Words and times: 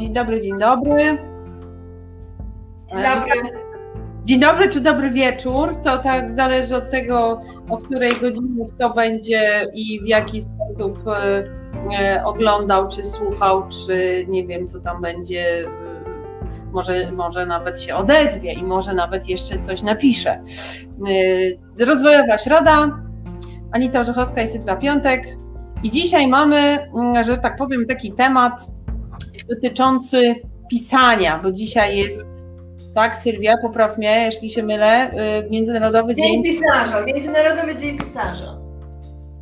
Dzień 0.00 0.12
dobry, 0.12 0.40
dzień 0.40 0.58
dobry. 0.58 1.18
Dzień 2.90 3.02
dobry. 3.02 3.32
Dzień 4.24 4.40
dobry 4.40 4.68
czy 4.68 4.80
dobry 4.80 5.10
wieczór. 5.10 5.76
To 5.84 5.98
tak 5.98 6.32
zależy 6.32 6.76
od 6.76 6.90
tego, 6.90 7.40
o 7.68 7.78
której 7.78 8.12
godzinie 8.20 8.64
kto 8.76 8.90
będzie 8.94 9.66
i 9.74 10.00
w 10.00 10.06
jaki 10.08 10.42
sposób 10.42 10.98
e, 11.08 11.44
e, 12.00 12.24
oglądał, 12.24 12.88
czy 12.88 13.04
słuchał, 13.04 13.62
czy 13.68 14.26
nie 14.28 14.46
wiem, 14.46 14.66
co 14.68 14.80
tam 14.80 15.02
będzie. 15.02 15.60
e, 15.60 15.64
Może, 16.72 17.12
może 17.12 17.46
nawet 17.46 17.80
się 17.80 17.94
odezwie 17.94 18.52
i 18.52 18.64
może 18.64 18.94
nawet 18.94 19.28
jeszcze 19.28 19.58
coś 19.58 19.82
napisze. 19.82 20.42
Rozwojowa 21.86 22.38
Środa, 22.38 23.00
Anita 23.72 24.00
Orzechowska 24.00 24.42
i 24.42 24.48
Sylwia 24.48 24.76
Piątek. 24.76 25.26
I 25.82 25.90
dzisiaj 25.90 26.28
mamy, 26.28 26.56
mm, 26.96 27.24
że 27.24 27.36
tak 27.36 27.56
powiem, 27.56 27.86
taki 27.86 28.12
temat 28.12 28.66
dotyczący 29.54 30.34
pisania, 30.70 31.40
bo 31.42 31.52
dzisiaj 31.52 31.96
jest, 31.98 32.24
tak 32.94 33.16
Sylwia, 33.18 33.56
popraw 33.62 33.98
mnie, 33.98 34.22
jeśli 34.24 34.50
się 34.50 34.62
mylę, 34.62 35.10
y, 35.46 35.50
Międzynarodowy 35.50 36.14
Dzień 36.14 36.24
Dzień, 36.26 36.42
Pisarza, 36.42 37.04
Międzynarodowy 37.04 37.76
Dzień 37.76 37.98
Pisarza. 37.98 38.56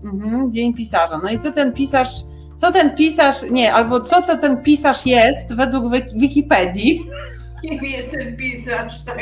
mhm, 0.05 0.53
Dzień 0.53 0.75
Pisarza. 0.75 1.21
No 1.23 1.31
i 1.31 1.39
co 1.39 1.53
ten 1.53 1.73
pisarz, 1.73 2.09
co 2.57 2.73
ten 2.73 2.95
pisarz, 2.95 3.37
nie, 3.51 3.75
albo 3.75 4.01
co 4.01 4.23
to 4.23 4.37
ten 4.37 4.63
pisarz 4.63 5.07
jest 5.07 5.55
według 5.57 5.85
Wik- 5.85 6.19
Wikipedii, 6.21 7.03
Kim 7.63 7.85
jest 7.85 8.13
ten 8.13 8.37
pisarz, 8.37 9.05
tak? 9.05 9.17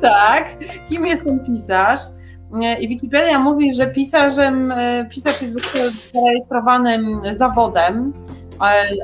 tak, 0.00 0.58
kim 0.88 1.06
jest 1.06 1.24
ten 1.24 1.40
pisarz? 1.44 2.00
I 2.80 2.88
Wikipedia 2.88 3.38
mówi, 3.38 3.72
że 3.74 3.86
pisarzem, 3.86 4.72
e, 4.72 5.06
pisarz 5.10 5.42
jest 5.42 5.56
zarejestrowanym 6.14 7.20
zawodem. 7.32 8.12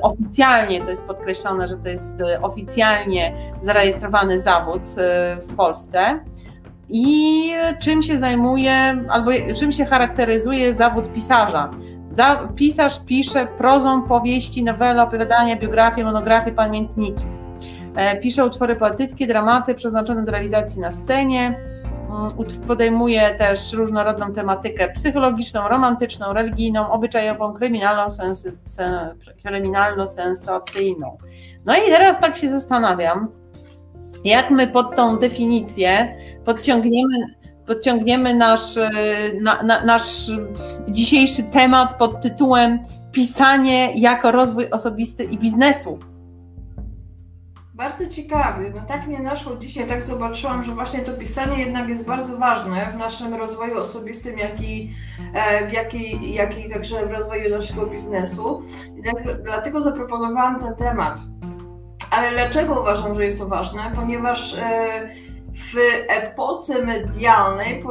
Oficjalnie 0.02 0.80
to 0.82 0.90
jest 0.90 1.04
podkreślone, 1.04 1.68
że 1.68 1.76
to 1.76 1.88
jest 1.88 2.20
e, 2.20 2.42
oficjalnie 2.42 3.34
zarejestrowany 3.62 4.40
zawód 4.40 4.82
e, 4.82 5.36
w 5.36 5.54
Polsce. 5.56 6.20
I 6.88 7.52
czym 7.80 8.02
się 8.02 8.18
zajmuje, 8.18 9.04
albo 9.08 9.30
czym 9.56 9.72
się 9.72 9.84
charakteryzuje 9.84 10.74
zawód 10.74 11.12
pisarza? 11.12 11.70
Za, 12.10 12.48
pisarz 12.56 13.00
pisze 13.06 13.46
prozą, 13.46 14.02
powieści, 14.02 14.64
nowele, 14.64 15.02
opowiadania, 15.02 15.56
biografie, 15.56 16.04
monografie, 16.04 16.52
pamiętniki. 16.52 17.24
E, 17.96 18.16
Pisze 18.16 18.46
utwory 18.46 18.76
poetyckie, 18.76 19.26
dramaty 19.26 19.74
przeznaczone 19.74 20.24
do 20.24 20.32
realizacji 20.32 20.80
na 20.80 20.92
scenie. 20.92 21.60
Ut- 22.36 22.66
Podejmuje 22.66 23.30
też 23.30 23.72
różnorodną 23.72 24.32
tematykę 24.32 24.88
psychologiczną, 24.88 25.68
romantyczną, 25.68 26.32
religijną, 26.32 26.92
obyczajową, 26.92 27.52
kryminalną, 27.52 28.10
sen, 28.10 28.34
kryminalno-sensacyjną. 29.44 31.16
No 31.64 31.76
i 31.76 31.80
teraz 31.86 32.20
tak 32.20 32.36
się 32.36 32.50
zastanawiam, 32.50 33.28
jak 34.24 34.50
my 34.50 34.66
pod 34.66 34.96
tą 34.96 35.18
definicję 35.18 36.16
podciągniemy, 36.44 37.26
podciągniemy 37.66 38.34
nasz, 38.34 38.76
e, 38.76 38.90
na, 39.40 39.62
na, 39.62 39.84
nasz 39.84 40.30
dzisiejszy 40.88 41.42
temat 41.42 41.98
pod 41.98 42.20
tytułem 42.20 42.78
Pisanie 43.12 43.92
jako 43.94 44.32
rozwój 44.32 44.70
osobisty 44.70 45.24
i 45.24 45.38
biznesu. 45.38 45.98
Bardzo 47.74 48.06
ciekawy. 48.06 48.72
No 48.74 48.82
tak 48.86 49.06
mnie 49.06 49.18
naszło 49.18 49.56
dzisiaj, 49.56 49.86
tak 49.86 50.02
zobaczyłam, 50.02 50.62
że 50.62 50.74
właśnie 50.74 51.00
to 51.00 51.12
pisanie 51.12 51.58
jednak 51.58 51.88
jest 51.88 52.06
bardzo 52.06 52.38
ważne 52.38 52.90
w 52.90 52.96
naszym 52.96 53.34
rozwoju 53.34 53.78
osobistym, 53.78 54.38
jak 54.38 54.60
i, 54.60 54.94
e, 55.34 55.66
w 55.66 55.72
jak 55.72 55.94
i, 55.94 56.34
jak 56.34 56.58
i 56.58 56.70
także 56.70 57.06
w 57.06 57.10
rozwoju 57.10 57.50
naszego 57.50 57.86
biznesu. 57.86 58.62
I 58.96 59.02
tak, 59.02 59.42
dlatego 59.42 59.80
zaproponowałam 59.80 60.60
ten 60.60 60.74
temat. 60.74 61.20
Ale 62.10 62.30
dlaczego 62.30 62.80
uważam, 62.80 63.14
że 63.14 63.24
jest 63.24 63.38
to 63.38 63.46
ważne? 63.46 63.92
Ponieważ 63.94 64.54
e, 64.54 65.08
w 65.54 65.76
epoce 66.08 66.82
medialnej, 66.82 67.82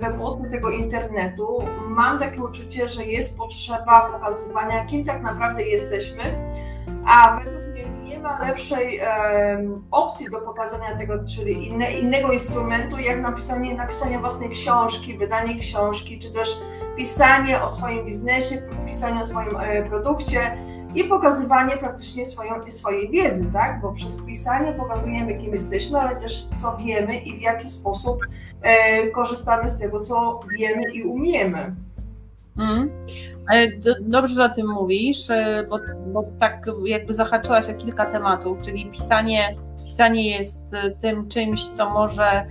w 0.00 0.04
epoce 0.04 0.50
tego 0.50 0.70
internetu, 0.70 1.58
mam 1.88 2.18
takie 2.18 2.42
uczucie, 2.42 2.88
że 2.88 3.04
jest 3.04 3.36
potrzeba 3.36 4.10
pokazywania, 4.12 4.84
kim 4.84 5.04
tak 5.04 5.22
naprawdę 5.22 5.62
jesteśmy, 5.62 6.22
a 7.06 7.40
według 7.44 7.65
ma 8.26 8.46
lepszej 8.46 9.00
opcji 9.90 10.30
do 10.30 10.40
pokazania 10.40 10.98
tego, 10.98 11.14
czyli 11.24 11.68
inne, 11.68 11.92
innego 11.92 12.32
instrumentu, 12.32 12.98
jak 12.98 13.20
napisanie, 13.20 13.74
napisanie 13.74 14.18
własnej 14.18 14.50
książki, 14.50 15.18
wydanie 15.18 15.58
książki, 15.58 16.18
czy 16.18 16.32
też 16.32 16.60
pisanie 16.96 17.62
o 17.62 17.68
swoim 17.68 18.04
biznesie, 18.04 18.62
pisanie 18.86 19.20
o 19.20 19.26
swoim 19.26 19.56
e, 19.60 19.82
produkcie 19.82 20.58
i 20.94 21.04
pokazywanie 21.04 21.76
praktycznie 21.76 22.26
swoją, 22.26 22.70
swojej 22.70 23.10
wiedzy, 23.10 23.46
tak? 23.52 23.80
Bo 23.80 23.92
przez 23.92 24.16
pisanie 24.16 24.72
pokazujemy, 24.72 25.34
kim 25.34 25.52
jesteśmy, 25.52 26.00
ale 26.00 26.16
też 26.16 26.46
co 26.54 26.76
wiemy 26.76 27.16
i 27.16 27.38
w 27.38 27.40
jaki 27.40 27.68
sposób 27.68 28.20
e, 28.62 29.06
korzystamy 29.06 29.70
z 29.70 29.78
tego, 29.78 30.00
co 30.00 30.40
wiemy 30.58 30.82
i 30.92 31.02
umiemy. 31.02 31.85
Mm. 32.58 32.90
Dobrze, 34.00 34.34
że 34.34 34.44
o 34.44 34.48
tym 34.48 34.66
mówisz, 34.68 35.30
e, 35.30 35.66
bo, 35.70 35.78
bo 36.12 36.24
tak 36.40 36.66
jakby 36.84 37.14
zahaczyłaś 37.14 37.68
o 37.68 37.74
kilka 37.74 38.06
tematów, 38.06 38.58
czyli 38.62 38.86
pisanie, 38.86 39.56
pisanie 39.84 40.30
jest 40.38 40.74
e, 40.74 40.90
tym 40.90 41.28
czymś, 41.28 41.66
co 41.68 41.90
może 41.90 42.42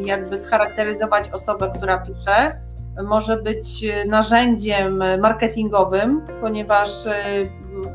jakby 0.00 0.38
scharakteryzować 0.38 1.30
osobę, 1.30 1.72
która 1.78 1.98
pisze. 1.98 2.60
Może 3.04 3.36
być 3.36 3.84
narzędziem 4.06 5.02
marketingowym, 5.20 6.26
ponieważ 6.40 6.88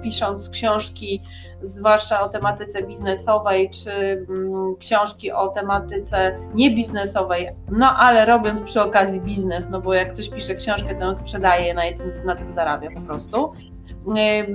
pisząc 0.04 0.50
książki, 0.50 1.24
zwłaszcza 1.62 2.22
o 2.22 2.30
tematyce 2.30 2.84
biznesowej, 2.84 3.70
czy 3.70 3.92
mm, 4.30 4.76
książki 4.80 5.32
o 5.32 5.48
tematyce 5.48 6.36
niebiznesowej, 6.54 7.50
no 7.72 7.96
ale 7.98 8.26
robiąc 8.26 8.62
przy 8.62 8.82
okazji 8.82 9.22
biznes, 9.22 9.70
no 9.70 9.82
bo 9.82 9.94
jak 9.94 10.14
ktoś 10.14 10.30
pisze 10.30 10.56
książkę, 10.56 10.96
to 10.96 11.06
ją 11.06 11.16
sprzedaje, 11.16 11.74
na 11.74 11.82
tym, 11.82 12.26
na 12.26 12.36
tym 12.36 12.54
zarabia 12.56 12.90
po 12.92 13.02
prostu. 13.02 13.52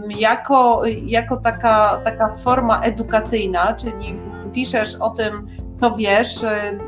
Jako, 0.08 0.82
jako 0.86 1.36
taka, 1.36 2.00
taka 2.04 2.28
forma 2.28 2.80
edukacyjna, 2.80 3.74
czyli 3.74 4.16
piszesz 4.52 4.94
o 4.94 5.10
tym, 5.10 5.42
co 5.80 5.96
wiesz, 5.96 6.42
y, 6.42 6.78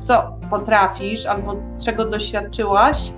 co 0.00 0.38
potrafisz 0.50 1.26
albo 1.26 1.56
czego 1.84 2.04
doświadczyłaś 2.04 3.12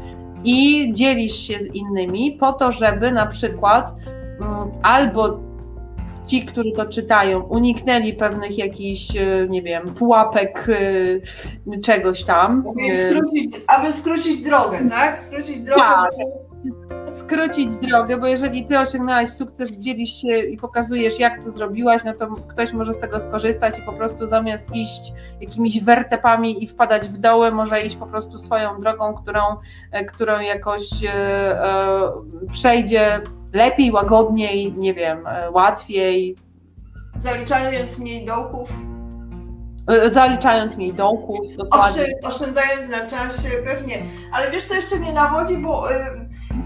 i 0.44 0.90
dzielisz 0.92 1.36
się 1.36 1.58
z 1.58 1.74
innymi 1.74 2.32
po 2.32 2.52
to, 2.52 2.72
żeby 2.72 3.12
na 3.12 3.26
przykład 3.26 3.94
albo 4.82 5.52
ci, 6.26 6.46
którzy 6.46 6.72
to 6.72 6.86
czytają, 6.86 7.42
uniknęli 7.42 8.12
pewnych 8.12 8.58
jakichś, 8.58 9.16
e, 9.16 9.46
nie 9.48 9.62
wiem, 9.62 9.94
pułapek 9.94 10.66
e, 10.68 11.80
czegoś 11.80 12.24
tam. 12.24 12.64
Aby 12.68 12.82
E, 12.82 12.96
skrócić, 12.96 13.56
aby 13.66 13.92
skrócić 13.92 14.44
drogę, 14.44 14.78
tak? 14.90 15.18
Skrócić 15.18 15.58
drogę. 15.58 15.82
Tak. 15.82 16.10
Skrócić 17.18 17.76
drogę, 17.76 18.16
bo 18.16 18.26
jeżeli 18.26 18.66
ty 18.66 18.78
osiągnęłaś 18.78 19.30
sukces, 19.30 19.70
dzielisz 19.70 20.22
się 20.22 20.38
i 20.38 20.56
pokazujesz, 20.56 21.18
jak 21.18 21.44
to 21.44 21.50
zrobiłaś, 21.50 22.04
no 22.04 22.14
to 22.14 22.26
ktoś 22.26 22.72
może 22.72 22.94
z 22.94 22.98
tego 22.98 23.20
skorzystać 23.20 23.78
i 23.78 23.82
po 23.82 23.92
prostu 23.92 24.26
zamiast 24.26 24.74
iść 24.74 25.12
jakimiś 25.40 25.84
wertepami 25.84 26.64
i 26.64 26.68
wpadać 26.68 27.08
w 27.08 27.18
doły, 27.18 27.52
może 27.52 27.82
iść 27.82 27.96
po 27.96 28.06
prostu 28.06 28.38
swoją 28.38 28.80
drogą, 28.80 29.14
którą, 29.14 29.40
którą 30.06 30.40
jakoś 30.40 30.88
przejdzie 32.52 33.20
lepiej, 33.52 33.92
łagodniej, 33.92 34.72
nie 34.72 34.94
wiem, 34.94 35.26
e, 35.26 35.50
łatwiej, 35.50 36.36
Zaliczając 37.16 37.98
mniej 37.98 38.26
dołków, 38.26 38.72
e, 39.88 40.10
zaliczając 40.10 40.76
mniej 40.76 40.94
dołków, 40.94 41.38
dokładnie. 41.56 42.02
oszczę, 42.02 42.28
oszczędzając 42.28 42.90
na 42.90 43.06
czasie, 43.06 43.48
pewnie. 43.64 44.02
Ale 44.32 44.50
wiesz, 44.50 44.64
co 44.64 44.74
jeszcze 44.74 44.96
mnie 44.96 45.12
nachodzi, 45.12 45.56
bo 45.58 45.84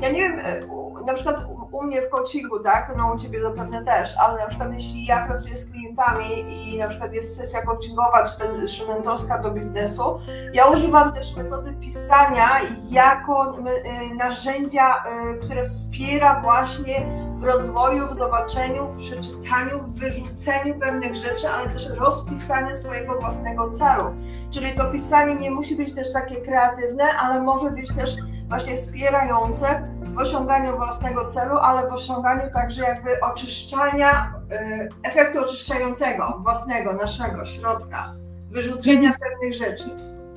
ja 0.03 0.11
nie 0.11 0.21
wiem, 0.21 0.41
u, 0.71 1.07
na 1.07 1.15
przykład 1.15 1.37
u, 1.77 1.83
mnie 1.83 2.03
w 2.03 2.09
coachingu, 2.09 2.61
tak, 2.61 2.93
no 2.97 3.13
u 3.13 3.19
Ciebie 3.19 3.43
zapewne 3.43 3.85
też, 3.85 4.15
ale 4.19 4.39
na 4.39 4.47
przykład 4.47 4.75
jeśli 4.75 5.07
ja 5.07 5.27
pracuję 5.27 5.57
z 5.57 5.71
klientami 5.71 6.27
i 6.51 6.79
na 6.79 6.89
przykład 6.89 7.13
jest 7.13 7.37
sesja 7.37 7.63
coachingowa, 7.63 8.25
czy, 8.25 8.39
ten, 8.39 8.67
czy 8.67 8.87
mentorska 8.87 9.39
do 9.39 9.51
biznesu, 9.51 10.21
ja 10.53 10.67
używam 10.67 11.13
też 11.13 11.37
metody 11.37 11.73
pisania 11.73 12.51
jako 12.91 13.59
y, 13.59 14.15
narzędzia, 14.15 15.05
y, 15.35 15.45
które 15.45 15.65
wspiera 15.65 16.41
właśnie 16.41 17.27
w 17.39 17.45
rozwoju, 17.45 18.09
w 18.09 18.15
zobaczeniu, 18.15 18.87
w 18.87 18.97
przeczytaniu, 18.97 19.81
w 19.83 19.99
wyrzuceniu 19.99 20.75
pewnych 20.79 21.15
rzeczy, 21.15 21.49
ale 21.49 21.69
też 21.69 21.89
rozpisaniu 21.89 22.75
swojego 22.75 23.21
własnego 23.21 23.71
celu. 23.71 24.05
Czyli 24.51 24.75
to 24.75 24.93
pisanie 24.93 25.35
nie 25.35 25.51
musi 25.51 25.77
być 25.77 25.95
też 25.95 26.13
takie 26.13 26.37
kreatywne, 26.37 27.05
ale 27.05 27.43
może 27.43 27.71
być 27.71 27.95
też 27.95 28.17
właśnie 28.49 28.77
wspierające 28.77 29.96
w 30.17 30.19
osiąganiu 30.19 30.77
własnego 30.77 31.25
celu, 31.25 31.59
ale 31.59 31.89
w 31.89 31.93
osiąganiu 31.93 32.51
także 32.55 32.83
jakby 32.83 33.21
oczyszczania, 33.21 34.35
y, 34.53 34.89
efektu 35.03 35.41
oczyszczającego 35.41 36.41
własnego, 36.43 36.93
naszego 36.93 37.45
środka, 37.45 38.13
wyrzucenia 38.51 39.13
pewnych 39.21 39.55
rzeczy. 39.55 39.85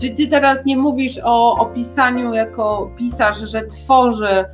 Czy 0.02 0.10
ty 0.10 0.28
teraz 0.28 0.66
nie 0.66 0.78
mówisz 0.78 1.20
o, 1.24 1.56
o 1.58 1.66
pisaniu 1.66 2.34
jako 2.34 2.92
pisarz, 2.98 3.38
że 3.38 3.68
tworzy 3.68 4.46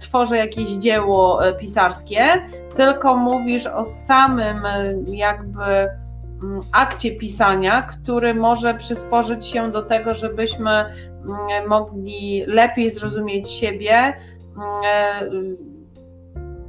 tworzę 0.00 0.36
jakieś 0.36 0.70
dzieło 0.70 1.40
pisarskie, 1.60 2.48
tylko 2.76 3.16
mówisz 3.16 3.66
o 3.66 3.84
samym 3.84 4.62
jakby 5.06 5.64
mm, 5.64 6.60
akcie 6.72 7.10
pisania, 7.16 7.82
który 7.82 8.34
może 8.34 8.74
przysporzyć 8.74 9.46
się 9.46 9.70
do 9.70 9.82
tego, 9.82 10.14
żebyśmy 10.14 10.70
mm, 10.70 11.68
mogli 11.68 12.44
lepiej 12.46 12.90
zrozumieć 12.90 13.50
siebie, 13.50 14.14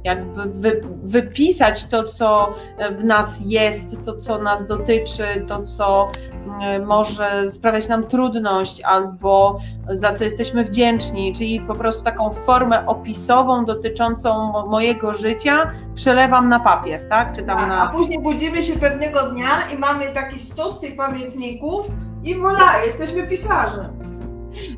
jakby 0.04 0.44
wy, 0.46 0.80
wypisać 1.02 1.84
to, 1.84 2.04
co 2.04 2.54
w 2.92 3.04
nas 3.04 3.40
jest, 3.44 4.04
to, 4.04 4.16
co 4.16 4.38
nas 4.38 4.66
dotyczy, 4.66 5.24
to, 5.48 5.62
co 5.62 6.10
mm, 6.46 6.86
może 6.86 7.50
sprawiać 7.50 7.88
nam 7.88 8.06
trudność, 8.06 8.80
albo 8.80 9.60
za 9.88 10.12
co 10.12 10.24
jesteśmy 10.24 10.64
wdzięczni, 10.64 11.32
czyli 11.32 11.60
po 11.60 11.74
prostu 11.74 12.02
taką 12.02 12.32
formę 12.32 12.86
opisową 12.86 13.64
dotyczącą 13.64 14.52
mojego 14.68 15.14
życia 15.14 15.70
przelewam 15.94 16.48
na 16.48 16.60
papier, 16.60 17.08
tak? 17.08 17.36
Czy 17.36 17.42
tam 17.42 17.58
a, 17.58 17.66
na... 17.66 17.90
a 17.90 17.92
później 17.92 18.22
budzimy 18.22 18.62
się 18.62 18.78
pewnego 18.78 19.22
dnia 19.22 19.70
i 19.74 19.78
mamy 19.78 20.08
taki 20.08 20.38
stos 20.38 20.80
tych 20.80 20.96
pamiętników 20.96 21.90
i 22.24 22.36
voilà, 22.36 22.84
jesteśmy 22.86 23.26
pisarzem. 23.26 24.04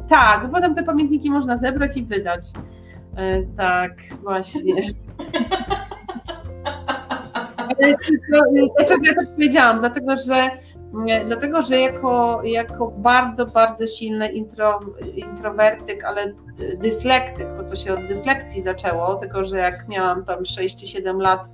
Tak, 0.08 0.46
bo 0.46 0.52
potem 0.52 0.74
te 0.74 0.82
pamiętniki 0.82 1.30
można 1.30 1.56
zebrać 1.56 1.96
i 1.96 2.04
wydać. 2.04 2.42
E, 3.16 3.42
tak, 3.56 3.92
właśnie. 4.22 4.74
Dlaczego 8.76 9.06
ja 9.06 9.14
tak 9.14 9.34
powiedziałam? 9.34 9.80
Dlatego, 9.80 10.16
że 10.16 10.50
dlatego, 11.26 11.62
że 11.62 11.80
jako, 11.80 12.40
jako 12.44 12.90
bardzo, 12.90 13.46
bardzo 13.46 13.86
silny 13.86 14.28
intro, 14.28 14.80
introwertyk, 15.16 16.04
ale 16.04 16.32
dyslektyk, 16.76 17.48
bo 17.56 17.64
to 17.64 17.76
się 17.76 17.94
od 17.94 18.00
dyslekcji 18.00 18.62
zaczęło, 18.62 19.14
tylko 19.14 19.44
że 19.44 19.58
jak 19.58 19.88
miałam 19.88 20.24
tam 20.24 20.44
6 20.44 20.80
czy 20.80 20.86
7 20.86 21.20
lat, 21.20 21.48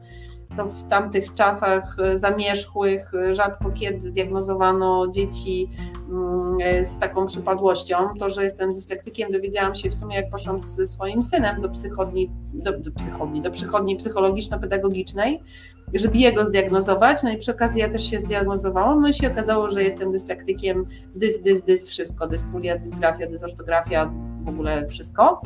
to 0.56 0.64
w 0.64 0.88
tamtych 0.88 1.34
czasach 1.34 1.96
zamierzchłych 2.14 3.12
rzadko 3.32 3.70
kiedy 3.70 4.12
diagnozowano 4.12 5.08
dzieci 5.08 5.66
z 6.82 6.98
taką 6.98 7.26
przypadłością. 7.26 7.96
To, 8.18 8.30
że 8.30 8.44
jestem 8.44 8.72
dyslektykiem, 8.72 9.32
dowiedziałam 9.32 9.74
się 9.74 9.90
w 9.90 9.94
sumie, 9.94 10.16
jak 10.16 10.30
poszłam 10.30 10.60
ze 10.60 10.86
swoim 10.86 11.22
synem 11.22 11.60
do 11.62 11.68
psychodni, 11.68 12.30
do, 12.54 12.78
do 12.78 12.92
psychodni, 12.92 13.42
do 13.42 13.50
przychodni 13.50 13.96
psychologiczno-pedagogicznej, 13.96 15.38
żeby 15.94 16.18
jego 16.18 16.46
zdiagnozować. 16.46 17.22
No 17.22 17.30
i 17.30 17.36
przy 17.36 17.50
okazji 17.50 17.80
ja 17.80 17.88
też 17.88 18.10
się 18.10 18.20
zdiagnozowałam, 18.20 19.00
no 19.00 19.08
i 19.08 19.14
się 19.14 19.32
okazało, 19.32 19.70
że 19.70 19.84
jestem 19.84 20.12
dyslektykiem, 20.12 20.86
dys, 21.14 21.42
dys, 21.42 21.62
dys, 21.62 21.90
wszystko, 21.90 22.26
dyskulia, 22.26 22.78
dysgrafia, 22.78 23.26
dysortografia, 23.26 24.12
w 24.44 24.48
ogóle 24.48 24.86
wszystko. 24.88 25.40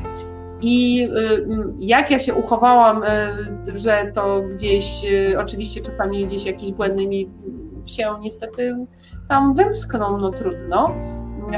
I 0.63 1.09
y, 1.17 1.47
jak 1.79 2.11
ja 2.11 2.19
się 2.19 2.35
uchowałam, 2.35 3.03
y, 3.03 3.79
że 3.79 4.13
to 4.15 4.43
gdzieś, 4.43 5.05
y, 5.05 5.39
oczywiście 5.39 5.81
czasami 5.81 6.27
gdzieś 6.27 6.45
jakieś 6.45 6.73
błędy 6.73 7.07
mi 7.07 7.31
się 7.87 8.15
niestety 8.21 8.87
tam 9.29 9.55
wymskną, 9.55 10.19
no 10.19 10.31
trudno, 10.31 10.95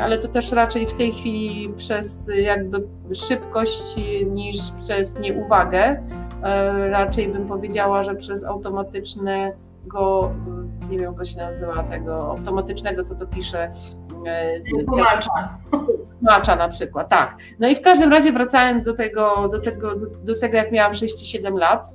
ale 0.03 0.19
to 0.19 0.29
też 0.29 0.53
raczej 0.53 0.87
w 0.87 0.95
tej 0.95 1.13
chwili 1.13 1.75
przez 1.77 2.31
jakby 2.39 2.85
szybkość 3.15 3.97
niż 4.27 4.59
przez 4.83 5.19
nieuwagę. 5.19 6.03
Raczej 6.91 7.29
bym 7.29 7.49
powiedziała, 7.49 8.03
że 8.03 8.15
przez 8.15 8.45
automatycznego, 8.45 10.33
nie 10.91 10.99
wiem 10.99 11.07
jak 11.07 11.19
to 11.19 11.25
się 11.25 11.39
nazywa, 11.39 11.83
tego 11.83 12.31
automatycznego, 12.31 13.05
co 13.05 13.15
to 13.15 13.27
pisze. 13.27 13.71
Tłumacza 14.87 15.59
tłumacza 16.19 16.57
na 16.57 16.69
przykład, 16.69 17.09
tak. 17.09 17.37
No 17.59 17.69
i 17.69 17.77
w 17.77 17.81
każdym 17.81 18.13
razie 18.13 18.33
wracając 18.33 18.85
do 18.85 18.95
tego, 18.95 19.49
do 19.49 19.59
tego, 19.59 19.97
do 20.25 20.41
tego 20.41 20.57
jak 20.57 20.73
miałam 20.73 20.93
6-7 20.93 21.59
lat, 21.59 21.91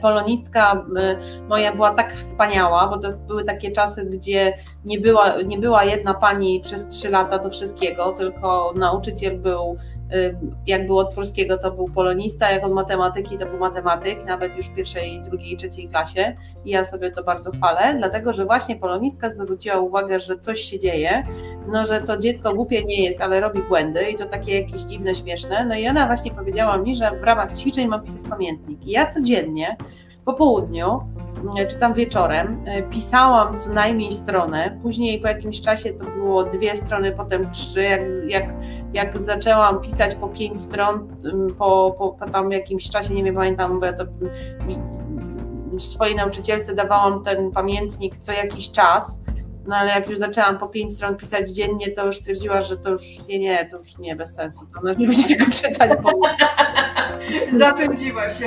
polonistka 0.00 0.84
y, 1.42 1.42
moja 1.48 1.74
była 1.74 1.94
tak 1.94 2.14
wspaniała, 2.14 2.88
bo 2.88 2.98
to 2.98 3.12
były 3.12 3.44
takie 3.44 3.70
czasy, 3.70 4.04
gdzie 4.04 4.52
nie 4.84 5.00
była, 5.00 5.42
nie 5.42 5.58
była 5.58 5.84
jedna 5.84 6.14
pani 6.14 6.60
przez 6.60 6.88
3 6.88 7.10
lata 7.10 7.38
do 7.38 7.50
wszystkiego, 7.50 8.12
tylko 8.12 8.72
nauczyciel 8.76 9.38
był 9.38 9.76
jak 10.66 10.86
był 10.86 10.98
od 10.98 11.14
polskiego, 11.14 11.58
to 11.58 11.70
był 11.70 11.84
polonista, 11.84 12.50
jak 12.50 12.64
od 12.64 12.72
matematyki, 12.72 13.38
to 13.38 13.46
był 13.46 13.58
matematyk, 13.58 14.24
nawet 14.24 14.56
już 14.56 14.66
w 14.66 14.74
pierwszej, 14.74 15.22
drugiej, 15.22 15.56
trzeciej 15.56 15.88
klasie. 15.88 16.36
I 16.64 16.70
ja 16.70 16.84
sobie 16.84 17.10
to 17.10 17.24
bardzo 17.24 17.50
chwalę, 17.50 17.94
dlatego 17.98 18.32
że 18.32 18.44
właśnie 18.44 18.76
polonistka 18.76 19.34
zwróciła 19.34 19.76
uwagę, 19.76 20.20
że 20.20 20.38
coś 20.38 20.60
się 20.60 20.78
dzieje, 20.78 21.24
no 21.72 21.84
że 21.84 22.00
to 22.00 22.16
dziecko 22.16 22.54
głupie 22.54 22.84
nie 22.84 23.04
jest, 23.04 23.20
ale 23.20 23.40
robi 23.40 23.62
błędy 23.62 24.10
i 24.10 24.18
to 24.18 24.26
takie 24.26 24.60
jakieś 24.60 24.82
dziwne, 24.82 25.14
śmieszne. 25.14 25.66
No 25.66 25.74
i 25.74 25.88
ona 25.88 26.06
właśnie 26.06 26.30
powiedziała 26.30 26.78
mi, 26.78 26.96
że 26.96 27.10
w 27.20 27.22
ramach 27.22 27.58
ćwiczeń 27.58 27.88
mam 27.88 28.02
pisać 28.02 28.22
pamiętnik. 28.30 28.86
I 28.86 28.90
ja 28.90 29.06
codziennie 29.06 29.76
po 30.24 30.34
południu 30.34 31.00
czy 31.70 31.78
tam 31.78 31.94
wieczorem. 31.94 32.64
E, 32.66 32.82
pisałam 32.82 33.58
co 33.58 33.72
najmniej 33.72 34.12
stronę, 34.12 34.78
później 34.82 35.20
po 35.20 35.28
jakimś 35.28 35.60
czasie 35.60 35.92
to 35.92 36.04
było 36.04 36.44
dwie 36.44 36.76
strony, 36.76 37.12
potem 37.12 37.50
trzy. 37.50 37.82
Jak, 37.82 38.00
jak, 38.26 38.44
jak 38.92 39.18
zaczęłam 39.18 39.80
pisać 39.80 40.14
po 40.14 40.28
pięć 40.28 40.62
stron, 40.62 41.08
po, 41.58 41.94
po, 41.98 42.08
po 42.12 42.30
tam 42.30 42.52
jakimś 42.52 42.90
czasie, 42.90 43.14
nie 43.14 43.24
wiem, 43.24 43.34
pamiętam, 43.34 43.80
bo 43.80 43.86
ja 43.86 43.92
to 43.92 44.04
swojej 45.78 46.16
nauczycielce 46.16 46.74
dawałam 46.74 47.24
ten 47.24 47.50
pamiętnik 47.50 48.16
co 48.18 48.32
jakiś 48.32 48.70
czas 48.70 49.21
no 49.66 49.76
ale 49.76 49.90
jak 49.90 50.08
już 50.08 50.18
zaczęłam 50.18 50.58
po 50.58 50.68
pięć 50.68 50.94
stron 50.94 51.16
pisać 51.16 51.50
dziennie, 51.50 51.90
to 51.90 52.06
już 52.06 52.16
stwierdziła, 52.16 52.62
że 52.62 52.76
to 52.76 52.90
już 52.90 53.02
nie, 53.28 53.38
nie, 53.38 53.66
to 53.70 53.76
już 53.78 53.98
nie, 53.98 54.16
bez 54.16 54.34
sensu. 54.34 54.66
To 54.74 54.80
ona 54.80 54.92
nie 54.92 55.06
będzie 55.06 55.36
tego 55.36 55.50
czytać. 55.50 55.90
Bo... 56.02 56.10
Zapędziła 57.58 58.28
się. 58.28 58.44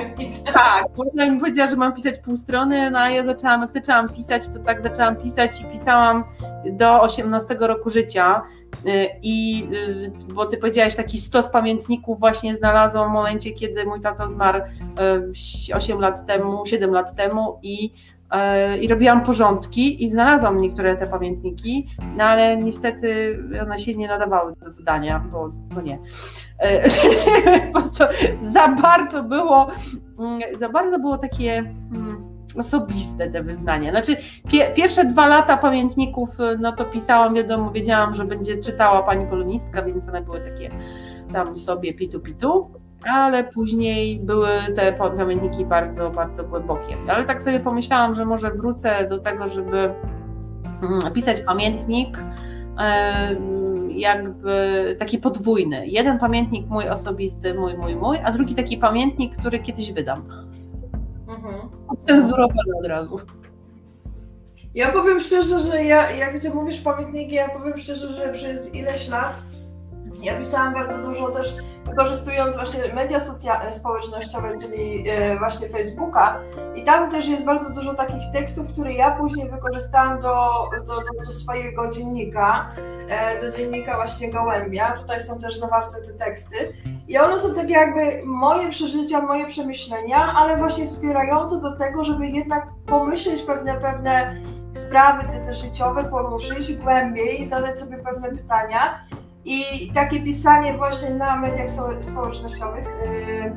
Tak, 0.53 0.85
bo 0.95 1.03
ona 1.13 1.29
mi 1.29 1.39
powiedziała, 1.39 1.69
że 1.69 1.75
mam 1.75 1.93
pisać 1.93 2.19
pół 2.19 2.37
strony, 2.37 2.91
no 2.91 2.99
a 2.99 3.09
ja 3.09 3.25
zaczęłam, 3.25 3.61
jak 3.61 3.71
zaczęłam 3.73 4.09
pisać, 4.09 4.47
to 4.47 4.59
tak 4.59 4.83
zaczęłam 4.83 5.15
pisać 5.15 5.61
i 5.61 5.65
pisałam 5.65 6.23
do 6.71 7.01
18 7.01 7.57
roku 7.59 7.89
życia. 7.89 8.41
Y, 8.85 9.09
I 9.21 9.67
y, 9.73 10.11
bo 10.33 10.45
ty 10.45 10.57
powiedziałaś, 10.57 10.95
taki 10.95 11.17
stos 11.17 11.49
pamiętników 11.49 12.19
właśnie 12.19 12.55
znalazłam 12.55 13.09
w 13.09 13.13
momencie, 13.13 13.51
kiedy 13.51 13.85
mój 13.85 14.01
tato 14.01 14.27
zmarł 14.27 14.61
8 15.73 15.97
y, 15.97 16.01
lat 16.01 16.27
temu, 16.27 16.65
7 16.65 16.91
lat 16.91 17.15
temu 17.15 17.59
i 17.63 17.91
i 18.81 18.87
robiłam 18.87 19.23
porządki 19.23 20.03
i 20.03 20.09
znalazłam 20.09 20.61
niektóre 20.61 20.97
te 20.97 21.07
pamiętniki, 21.07 21.87
no 22.17 22.23
ale 22.23 22.57
niestety 22.57 23.39
one 23.61 23.79
się 23.79 23.95
nie 23.95 24.07
nadawały 24.07 24.53
do 24.55 24.71
wydania, 24.71 25.19
bo, 25.31 25.51
bo 25.75 25.81
nie. 25.81 25.99
E, 26.59 26.89
bo 27.73 27.81
to 27.81 28.07
za 28.41 28.67
bardzo 28.67 29.23
było, 29.23 29.67
mm, 30.19 30.39
za 30.59 30.69
bardzo 30.69 30.99
było 30.99 31.17
takie 31.17 31.57
mm, 31.57 32.35
osobiste 32.59 33.31
te 33.31 33.43
wyznania. 33.43 33.91
Znaczy, 33.91 34.15
pie, 34.51 34.71
pierwsze 34.75 35.05
dwa 35.05 35.27
lata 35.27 35.57
pamiętników, 35.57 36.29
no 36.59 36.71
to 36.71 36.85
pisałam, 36.85 37.33
wiadomo, 37.33 37.71
wiedziałam, 37.71 38.15
że 38.15 38.25
będzie 38.25 38.57
czytała 38.57 39.03
pani 39.03 39.25
polonistka, 39.25 39.81
więc 39.81 40.09
one 40.09 40.21
były 40.21 40.41
takie 40.41 40.69
tam 41.33 41.57
sobie 41.57 41.93
pitu-pitu 41.93 42.67
ale 43.03 43.43
później 43.43 44.19
były 44.19 44.49
te 44.75 44.93
pamiętniki 44.93 45.65
bardzo, 45.65 46.09
bardzo 46.09 46.43
głębokie. 46.43 46.95
Ale 47.07 47.25
tak 47.25 47.41
sobie 47.41 47.59
pomyślałam, 47.59 48.13
że 48.13 48.25
może 48.25 48.51
wrócę 48.51 49.07
do 49.09 49.17
tego, 49.17 49.49
żeby 49.49 49.93
mm, 50.81 51.13
pisać 51.13 51.41
pamiętnik 51.41 52.23
jakby 53.89 54.95
taki 54.99 55.17
podwójny. 55.17 55.87
Jeden 55.87 56.19
pamiętnik 56.19 56.67
mój 56.67 56.89
osobisty, 56.89 57.53
mój, 57.53 57.77
mój, 57.77 57.95
mój, 57.95 58.17
a 58.23 58.31
drugi 58.31 58.55
taki 58.55 58.77
pamiętnik, 58.77 59.37
który 59.37 59.59
kiedyś 59.59 59.91
wydam. 59.91 60.45
Mhm. 61.29 61.69
Cenzurowany 62.07 62.77
od 62.79 62.87
razu. 62.87 63.19
Ja 64.75 64.91
powiem 64.91 65.19
szczerze, 65.19 65.59
że 65.59 65.83
ja, 65.83 66.11
jak 66.11 66.39
ty 66.39 66.49
mówisz 66.49 66.81
pamiętniki, 66.81 67.35
ja 67.35 67.49
powiem 67.49 67.77
szczerze, 67.77 68.09
że 68.09 68.33
przez 68.33 68.75
ileś 68.75 69.09
lat 69.09 69.41
ja 70.21 70.37
pisałam 70.37 70.73
bardzo 70.73 70.97
dużo 70.97 71.29
też 71.29 71.55
wykorzystując 71.85 72.55
właśnie 72.55 72.93
media 72.93 73.19
społecznościowe, 73.69 74.57
czyli 74.61 75.09
e, 75.09 75.37
właśnie 75.37 75.69
Facebooka. 75.69 76.39
I 76.75 76.83
tam 76.83 77.11
też 77.11 77.27
jest 77.27 77.45
bardzo 77.45 77.69
dużo 77.69 77.93
takich 77.93 78.31
tekstów, 78.33 78.67
które 78.67 78.93
ja 78.93 79.11
później 79.11 79.49
wykorzystałam 79.49 80.21
do, 80.21 80.69
do, 80.85 81.23
do 81.25 81.31
swojego 81.31 81.91
dziennika, 81.91 82.69
e, 83.09 83.41
do 83.41 83.57
dziennika 83.57 83.95
właśnie 83.95 84.31
Gołębia. 84.31 84.91
Tutaj 84.91 85.19
są 85.19 85.39
też 85.39 85.57
zawarte 85.57 86.01
te 86.01 86.13
teksty. 86.13 86.55
I 87.07 87.17
one 87.17 87.39
są 87.39 87.53
takie 87.53 87.73
jakby 87.73 88.01
moje 88.25 88.69
przeżycia, 88.69 89.21
moje 89.21 89.45
przemyślenia, 89.45 90.33
ale 90.37 90.57
właśnie 90.57 90.87
wspierające 90.87 91.61
do 91.61 91.77
tego, 91.77 92.03
żeby 92.03 92.27
jednak 92.27 92.67
pomyśleć 92.85 93.41
pewne, 93.43 93.73
pewne 93.73 94.41
sprawy 94.73 95.23
te, 95.27 95.45
te 95.45 95.53
życiowe, 95.53 96.03
poruszyć 96.03 96.75
głębiej, 96.75 97.45
zadać 97.45 97.79
sobie 97.79 97.97
pewne 97.97 98.29
pytania 98.29 99.05
i 99.45 99.91
takie 99.93 100.19
pisanie 100.19 100.77
właśnie 100.77 101.09
na 101.09 101.35
mediach 101.35 101.69
społecznościowych 101.99 102.85
yy, 102.85 103.53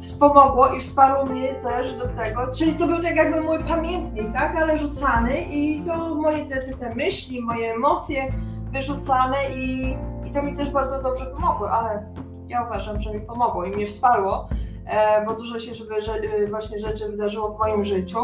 wspomogło 0.00 0.68
i 0.68 0.80
wsparło 0.80 1.24
mnie 1.24 1.54
też 1.54 1.92
do 1.92 2.08
tego, 2.08 2.52
czyli 2.54 2.74
to 2.74 2.86
był 2.86 3.02
tak 3.02 3.16
jakby 3.16 3.40
mój 3.40 3.64
pamiętnik, 3.64 4.32
tak, 4.32 4.56
ale 4.56 4.78
rzucany 4.78 5.40
i 5.40 5.82
to 5.82 6.14
moje 6.14 6.46
te, 6.46 6.60
te, 6.60 6.74
te 6.74 6.94
myśli, 6.94 7.42
moje 7.42 7.74
emocje 7.74 8.32
wyrzucane 8.72 9.36
i, 9.54 9.96
i 10.24 10.30
to 10.30 10.42
mi 10.42 10.56
też 10.56 10.70
bardzo 10.70 11.02
dobrze 11.02 11.26
pomogło, 11.26 11.70
ale 11.70 12.14
ja 12.48 12.66
uważam, 12.66 13.00
że 13.00 13.14
mi 13.14 13.20
pomogło 13.20 13.64
i 13.64 13.70
mnie 13.70 13.86
wsparło, 13.86 14.48
e, 14.86 15.24
bo 15.24 15.34
dużo 15.34 15.58
się 15.58 15.74
żeby, 15.74 16.02
że, 16.02 16.12
właśnie 16.50 16.78
rzeczy 16.78 17.08
wydarzyło 17.08 17.54
w 17.54 17.58
moim 17.58 17.84
życiu. 17.84 18.18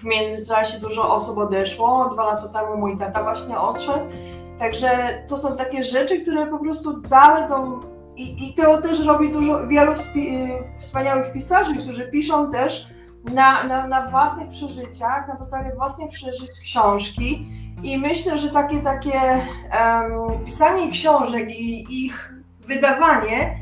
W 0.00 0.04
międzyczasie 0.04 0.80
dużo 0.80 1.14
osób 1.14 1.38
odeszło. 1.38 2.10
Dwa 2.12 2.24
lata 2.24 2.48
temu 2.48 2.76
mój 2.76 2.98
tata 2.98 3.22
właśnie 3.22 3.58
odszedł. 3.58 4.06
Także 4.58 4.88
to 5.28 5.36
są 5.36 5.56
takie 5.56 5.84
rzeczy, 5.84 6.22
które 6.22 6.46
po 6.46 6.58
prostu 6.58 7.00
dały 7.00 7.48
tą. 7.48 7.80
I, 8.16 8.48
i 8.48 8.54
to 8.54 8.82
też 8.82 9.06
robi 9.06 9.32
dużo 9.32 9.66
wielu 9.66 9.92
wspaniałych 10.78 11.32
pisarzy, 11.32 11.76
którzy 11.76 12.10
piszą 12.10 12.50
też 12.50 12.88
na, 13.24 13.64
na, 13.64 13.86
na 13.86 14.10
własnych 14.10 14.48
przeżyciach, 14.48 15.28
na 15.28 15.36
podstawie 15.36 15.74
własnych 15.74 16.10
przeżyć 16.10 16.50
książki. 16.62 17.46
I 17.82 17.98
myślę, 17.98 18.38
że 18.38 18.48
takie, 18.48 18.80
takie 18.80 19.20
um, 19.20 20.44
pisanie 20.44 20.90
książek 20.90 21.50
i 21.50 21.86
ich 22.06 22.34
wydawanie 22.66 23.58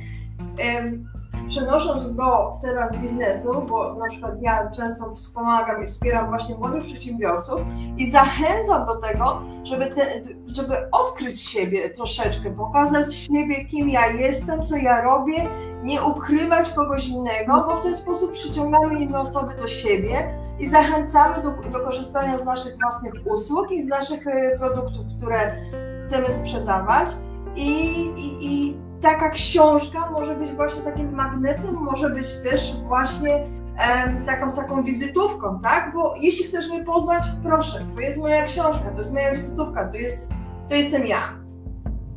um, 0.74 1.07
przenosząc 1.48 2.14
do 2.14 2.58
teraz 2.62 2.96
biznesu, 2.96 3.62
bo 3.68 3.94
na 3.94 4.08
przykład 4.08 4.32
ja 4.40 4.70
często 4.70 5.14
wspomagam 5.14 5.84
i 5.84 5.86
wspieram 5.86 6.28
właśnie 6.28 6.56
młodych 6.56 6.84
przedsiębiorców 6.84 7.60
i 7.96 8.10
zachęcam 8.10 8.86
do 8.86 9.00
tego, 9.00 9.42
żeby, 9.64 9.86
te, 9.86 10.06
żeby 10.46 10.90
odkryć 10.90 11.40
siebie 11.40 11.90
troszeczkę, 11.90 12.50
pokazać 12.50 13.14
siebie, 13.14 13.64
kim 13.64 13.88
ja 13.88 14.06
jestem, 14.06 14.64
co 14.64 14.76
ja 14.76 15.00
robię, 15.00 15.48
nie 15.82 16.02
ukrywać 16.02 16.70
kogoś 16.72 17.08
innego, 17.08 17.64
bo 17.66 17.76
w 17.76 17.82
ten 17.82 17.94
sposób 17.94 18.32
przyciągamy 18.32 19.00
inne 19.00 19.20
osoby 19.20 19.54
do 19.56 19.66
siebie 19.66 20.34
i 20.58 20.66
zachęcamy 20.66 21.42
do, 21.42 21.50
do 21.70 21.80
korzystania 21.84 22.38
z 22.38 22.44
naszych 22.44 22.78
własnych 22.78 23.12
usług 23.24 23.70
i 23.70 23.82
z 23.82 23.86
naszych 23.86 24.26
e, 24.26 24.58
produktów, 24.58 25.06
które 25.18 25.56
chcemy 26.02 26.30
sprzedawać. 26.30 27.08
I, 27.56 27.70
i, 28.16 28.46
i 28.46 28.76
taka 29.00 29.30
książka 29.30 30.10
może 30.10 30.34
być 30.34 30.50
właśnie 30.50 30.82
takim 30.82 31.14
magnetem, 31.14 31.74
może 31.74 32.10
być 32.10 32.26
też 32.50 32.72
właśnie 32.76 33.30
um, 33.34 34.24
taką, 34.26 34.52
taką 34.52 34.82
wizytówką, 34.82 35.60
tak? 35.60 35.92
Bo 35.94 36.14
jeśli 36.20 36.44
chcesz 36.44 36.70
mnie 36.70 36.84
poznać, 36.84 37.24
proszę, 37.42 37.86
to 37.94 38.00
jest 38.00 38.18
moja 38.18 38.46
książka, 38.46 38.90
to 38.90 38.98
jest 38.98 39.12
moja 39.12 39.32
wizytówka, 39.32 39.88
to, 39.88 39.96
jest, 39.96 40.32
to 40.68 40.74
jestem 40.74 41.06
ja. 41.06 41.38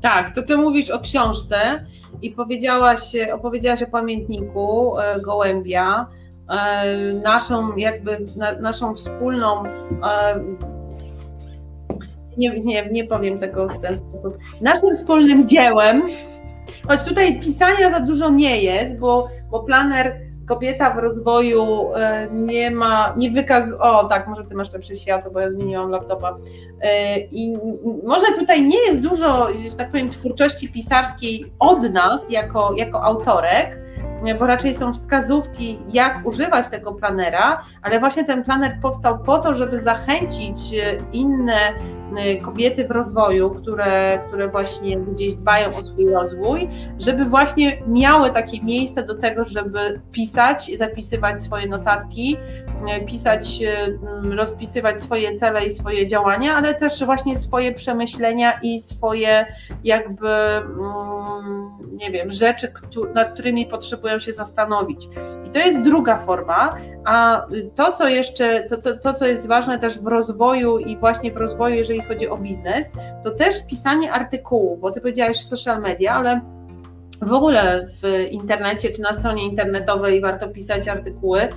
Tak, 0.01 0.35
to 0.35 0.41
ty 0.41 0.57
mówisz 0.57 0.89
o 0.89 1.00
książce 1.00 1.85
i 2.21 2.31
powiedziałaś, 2.31 3.15
opowiedziałaś 3.33 3.83
o 3.83 3.88
pamiętniku 3.88 4.97
e, 5.00 5.21
Gołębia, 5.21 6.07
e, 6.50 7.13
naszą 7.13 7.75
jakby, 7.75 8.25
na, 8.38 8.59
naszą 8.59 8.95
wspólną 8.95 9.63
e, 9.65 10.39
nie, 12.38 12.59
nie, 12.59 12.89
nie 12.91 13.03
powiem 13.03 13.39
tego 13.39 13.69
w 13.69 13.81
ten 13.81 13.97
sposób, 13.97 14.38
naszym 14.61 14.95
wspólnym 14.95 15.47
dziełem, 15.47 16.03
Choć 16.88 17.03
tutaj 17.03 17.39
pisania 17.39 17.91
za 17.91 18.00
dużo 18.00 18.29
nie 18.29 18.61
jest, 18.61 18.97
bo, 18.97 19.29
bo 19.51 19.63
planer 19.63 20.31
kobieta 20.45 20.89
w 20.89 20.97
rozwoju 20.97 21.93
e, 21.95 22.27
nie 22.31 22.71
ma, 22.71 23.13
nie 23.17 23.31
wykazuje, 23.31 23.79
o 23.79 24.03
tak, 24.03 24.27
może 24.27 24.43
ty 24.43 24.55
masz 24.55 24.73
lepsze 24.73 24.95
światło, 24.95 25.31
bo 25.33 25.39
ja 25.39 25.79
mam 25.79 25.89
laptopa. 25.89 26.38
E, 26.81 27.19
I 27.19 27.57
może 28.03 28.25
tutaj 28.39 28.67
nie 28.67 28.77
jest 28.77 29.00
dużo, 29.00 29.47
że 29.69 29.75
tak 29.77 29.91
powiem, 29.91 30.09
twórczości 30.09 30.69
pisarskiej 30.69 31.51
od 31.59 31.93
nas 31.93 32.29
jako, 32.29 32.73
jako 32.73 33.03
autorek, 33.03 33.79
bo 34.39 34.47
raczej 34.47 34.75
są 34.75 34.93
wskazówki, 34.93 35.79
jak 35.93 36.25
używać 36.25 36.69
tego 36.69 36.93
planera, 36.93 37.61
ale 37.81 38.00
właśnie 38.00 38.25
ten 38.25 38.43
planer 38.43 38.77
powstał 38.81 39.19
po 39.19 39.38
to, 39.38 39.53
żeby 39.53 39.79
zachęcić 39.79 40.59
inne 41.13 41.73
kobiety 42.41 42.87
w 42.87 42.91
rozwoju, 42.91 43.49
które, 43.49 44.19
które 44.27 44.47
właśnie 44.47 44.97
gdzieś 44.97 45.33
dbają 45.33 45.69
o 45.69 45.83
swój 45.83 46.09
rozwój, 46.09 46.69
żeby 46.99 47.23
właśnie 47.23 47.81
miały 47.87 48.29
takie 48.29 48.63
miejsce 48.63 49.03
do 49.03 49.15
tego, 49.15 49.45
żeby 49.45 50.01
pisać, 50.11 50.71
zapisywać 50.77 51.41
swoje 51.41 51.67
notatki, 51.67 52.37
y, 52.97 53.05
pisać, 53.05 53.59
y, 53.61 54.35
rozpisywać 54.35 55.01
swoje 55.01 55.39
cele 55.39 55.65
i 55.65 55.71
swoje 55.71 56.07
działania, 56.07 56.55
ale 56.55 56.73
też 56.73 57.03
właśnie 57.05 57.35
swoje 57.35 57.71
przemyślenia 57.71 58.59
i 58.63 58.79
swoje 58.79 59.45
jakby, 59.83 60.29
mm, 60.29 61.71
nie 61.91 62.11
wiem, 62.11 62.31
rzeczy, 62.31 62.67
nad 63.15 63.33
którymi 63.33 63.65
potrzebują 63.65 64.19
się 64.19 64.33
zastanowić. 64.33 65.09
To 65.53 65.60
jest 65.60 65.81
druga 65.81 66.17
forma, 66.17 66.70
a 67.05 67.46
to, 67.75 67.91
co 67.91 68.08
jeszcze, 68.08 68.63
to, 68.63 68.77
to, 68.77 68.98
to 68.98 69.13
co 69.13 69.25
jest 69.25 69.48
ważne 69.48 69.79
też 69.79 70.00
w 70.00 70.08
rozwoju 70.08 70.77
i 70.77 70.98
właśnie 70.98 71.31
w 71.31 71.38
rozwoju, 71.38 71.75
jeżeli 71.75 72.01
chodzi 72.01 72.29
o 72.29 72.38
biznes, 72.38 72.91
to 73.24 73.31
też 73.31 73.65
pisanie 73.67 74.13
artykułów, 74.13 74.79
bo 74.79 74.91
ty 74.91 75.01
powiedziałaś 75.01 75.38
w 75.38 75.46
social 75.46 75.81
media, 75.81 76.13
ale 76.13 76.41
w 77.22 77.34
ogóle 77.34 77.88
w 77.88 78.31
internecie 78.31 78.89
czy 78.89 79.01
na 79.01 79.13
stronie 79.13 79.46
internetowej 79.46 80.22
warto 80.22 80.48
pisać 80.48 80.88
artykuły. 80.88 81.48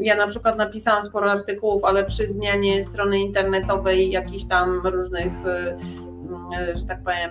Ja 0.00 0.16
na 0.16 0.26
przykład 0.26 0.56
napisałam 0.56 1.04
sporo 1.04 1.30
artykułów, 1.30 1.84
ale 1.84 2.04
przy 2.04 2.26
zmianie 2.26 2.82
strony 2.82 3.18
internetowej 3.18 4.10
jakichś 4.10 4.44
tam 4.44 4.86
różnych, 4.86 5.32
y, 5.46 6.78
że 6.78 6.84
tak 6.86 7.02
powiem, 7.02 7.30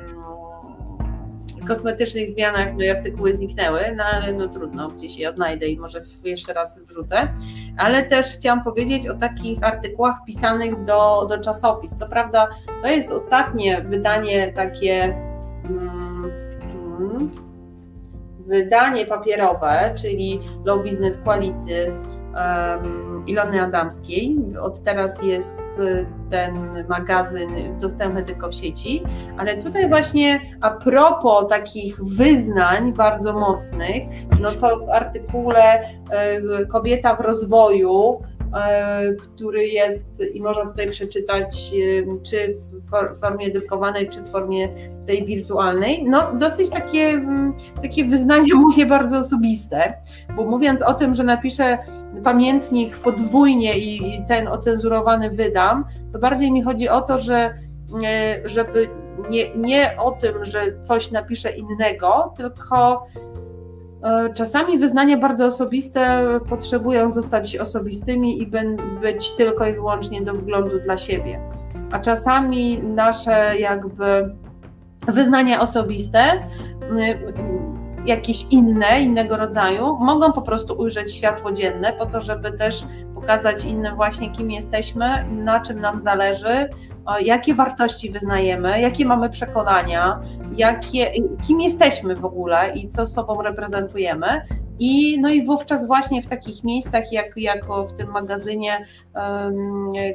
kosmetycznych 1.67 2.29
zmianach 2.29 2.67
no 2.73 2.91
artykuły 2.97 3.33
zniknęły, 3.33 3.81
no 3.95 4.03
ale 4.03 4.33
no 4.33 4.47
trudno, 4.47 4.87
gdzieś 4.87 5.17
je 5.17 5.29
odnajdę 5.29 5.67
i 5.67 5.79
może 5.79 6.03
jeszcze 6.23 6.53
raz 6.53 6.83
wrzucę. 6.83 7.33
Ale 7.77 8.03
też 8.03 8.25
chciałam 8.25 8.63
powiedzieć 8.63 9.07
o 9.07 9.15
takich 9.15 9.63
artykułach 9.63 10.15
pisanych 10.25 10.85
do, 10.85 11.25
do 11.29 11.39
czasopis. 11.39 11.95
Co 11.95 12.09
prawda 12.09 12.47
to 12.81 12.87
jest 12.87 13.11
ostatnie 13.11 13.81
wydanie 13.81 14.53
takie. 14.53 15.17
Hmm, 15.63 16.31
hmm, 16.97 17.46
wydanie 18.47 19.05
papierowe, 19.05 19.93
czyli 20.01 20.39
Low 20.65 20.83
Business 20.83 21.17
Quality 21.17 21.91
um, 21.91 23.23
Ilony 23.27 23.61
Adamskiej. 23.61 24.37
Od 24.61 24.83
teraz 24.83 25.23
jest 25.23 25.61
y, 25.79 26.05
ten 26.29 26.85
magazyn 26.89 27.79
dostępny 27.79 28.23
tylko 28.23 28.49
w 28.49 28.53
sieci, 28.53 29.03
ale 29.37 29.57
tutaj 29.57 29.89
właśnie 29.89 30.41
a 30.61 30.69
propos 30.69 31.47
takich 31.49 32.03
wyznań 32.03 32.93
bardzo 32.93 33.33
mocnych, 33.33 34.03
no 34.39 34.51
to 34.51 34.85
w 34.85 34.89
artykule 34.89 35.89
y, 36.61 36.67
Kobieta 36.67 37.15
w 37.15 37.21
rozwoju 37.21 38.21
który 39.17 39.67
jest 39.67 40.07
i 40.33 40.41
można 40.41 40.65
tutaj 40.65 40.89
przeczytać, 40.89 41.71
e, 41.73 42.23
czy 42.23 42.53
w 43.15 43.19
formie 43.19 43.51
drukowanej, 43.51 44.09
czy 44.09 44.21
w 44.21 44.27
formie 44.27 44.69
tej 45.07 45.25
wirtualnej. 45.25 46.03
No, 46.03 46.33
dosyć 46.33 46.69
takie, 46.69 47.09
mm, 47.09 47.53
takie 47.81 48.05
wyznanie 48.05 48.55
moje 48.67 48.85
bardzo 48.85 49.17
osobiste, 49.17 49.93
bo 50.35 50.45
mówiąc 50.45 50.81
o 50.81 50.93
tym, 50.93 51.15
że 51.15 51.23
napiszę 51.23 51.77
pamiętnik 52.23 52.97
podwójnie 52.97 53.77
i 53.77 54.21
ten 54.27 54.47
ocenzurowany 54.47 55.29
wydam, 55.29 55.85
to 56.13 56.19
bardziej 56.19 56.51
mi 56.51 56.61
chodzi 56.61 56.89
o 56.89 57.01
to, 57.01 57.19
że 57.19 57.53
e, 58.03 58.41
żeby 58.49 58.89
nie, 59.29 59.55
nie 59.55 59.97
o 59.97 60.11
tym, 60.11 60.45
że 60.45 60.83
coś 60.83 61.11
napiszę 61.11 61.51
innego, 61.51 62.33
tylko 62.37 63.07
E, 63.15 63.26
czasami 64.33 64.77
wyznania 64.77 65.17
bardzo 65.17 65.45
osobiste 65.45 66.23
potrzebują 66.49 67.11
zostać 67.11 67.57
osobistymi 67.57 68.41
i 68.41 68.47
być 69.01 69.31
tylko 69.31 69.67
i 69.67 69.73
wyłącznie 69.73 70.21
do 70.21 70.33
wglądu 70.33 70.79
dla 70.79 70.97
siebie. 70.97 71.39
A 71.91 71.99
czasami 71.99 72.83
nasze 72.83 73.53
jakby 73.59 74.35
wyznania 75.07 75.61
osobiste, 75.61 76.47
jakieś 78.05 78.45
inne, 78.51 79.01
innego 79.01 79.37
rodzaju, 79.37 79.97
mogą 79.99 80.31
po 80.31 80.41
prostu 80.41 80.79
ujrzeć 80.79 81.15
światło 81.15 81.51
dzienne, 81.51 81.93
po 81.93 82.05
to, 82.05 82.21
żeby 82.21 82.51
też 82.51 82.85
pokazać 83.15 83.65
innym 83.65 83.95
właśnie, 83.95 84.31
kim 84.31 84.51
jesteśmy, 84.51 85.25
na 85.31 85.59
czym 85.59 85.81
nam 85.81 85.99
zależy, 85.99 86.69
jakie 87.19 87.53
wartości 87.53 88.09
wyznajemy, 88.09 88.81
jakie 88.81 89.05
mamy 89.05 89.29
przekonania, 89.29 90.19
jakie, 90.51 91.11
kim 91.47 91.61
jesteśmy 91.61 92.15
w 92.15 92.25
ogóle 92.25 92.73
i 92.73 92.89
co 92.89 93.07
sobą 93.07 93.41
reprezentujemy. 93.41 94.41
I, 94.79 95.21
no 95.21 95.29
i 95.29 95.45
wówczas 95.45 95.87
właśnie 95.87 96.21
w 96.21 96.27
takich 96.27 96.63
miejscach, 96.63 97.11
jak, 97.11 97.37
jak 97.37 97.65
w 97.65 97.93
tym 97.93 98.11
magazynie, 98.11 98.85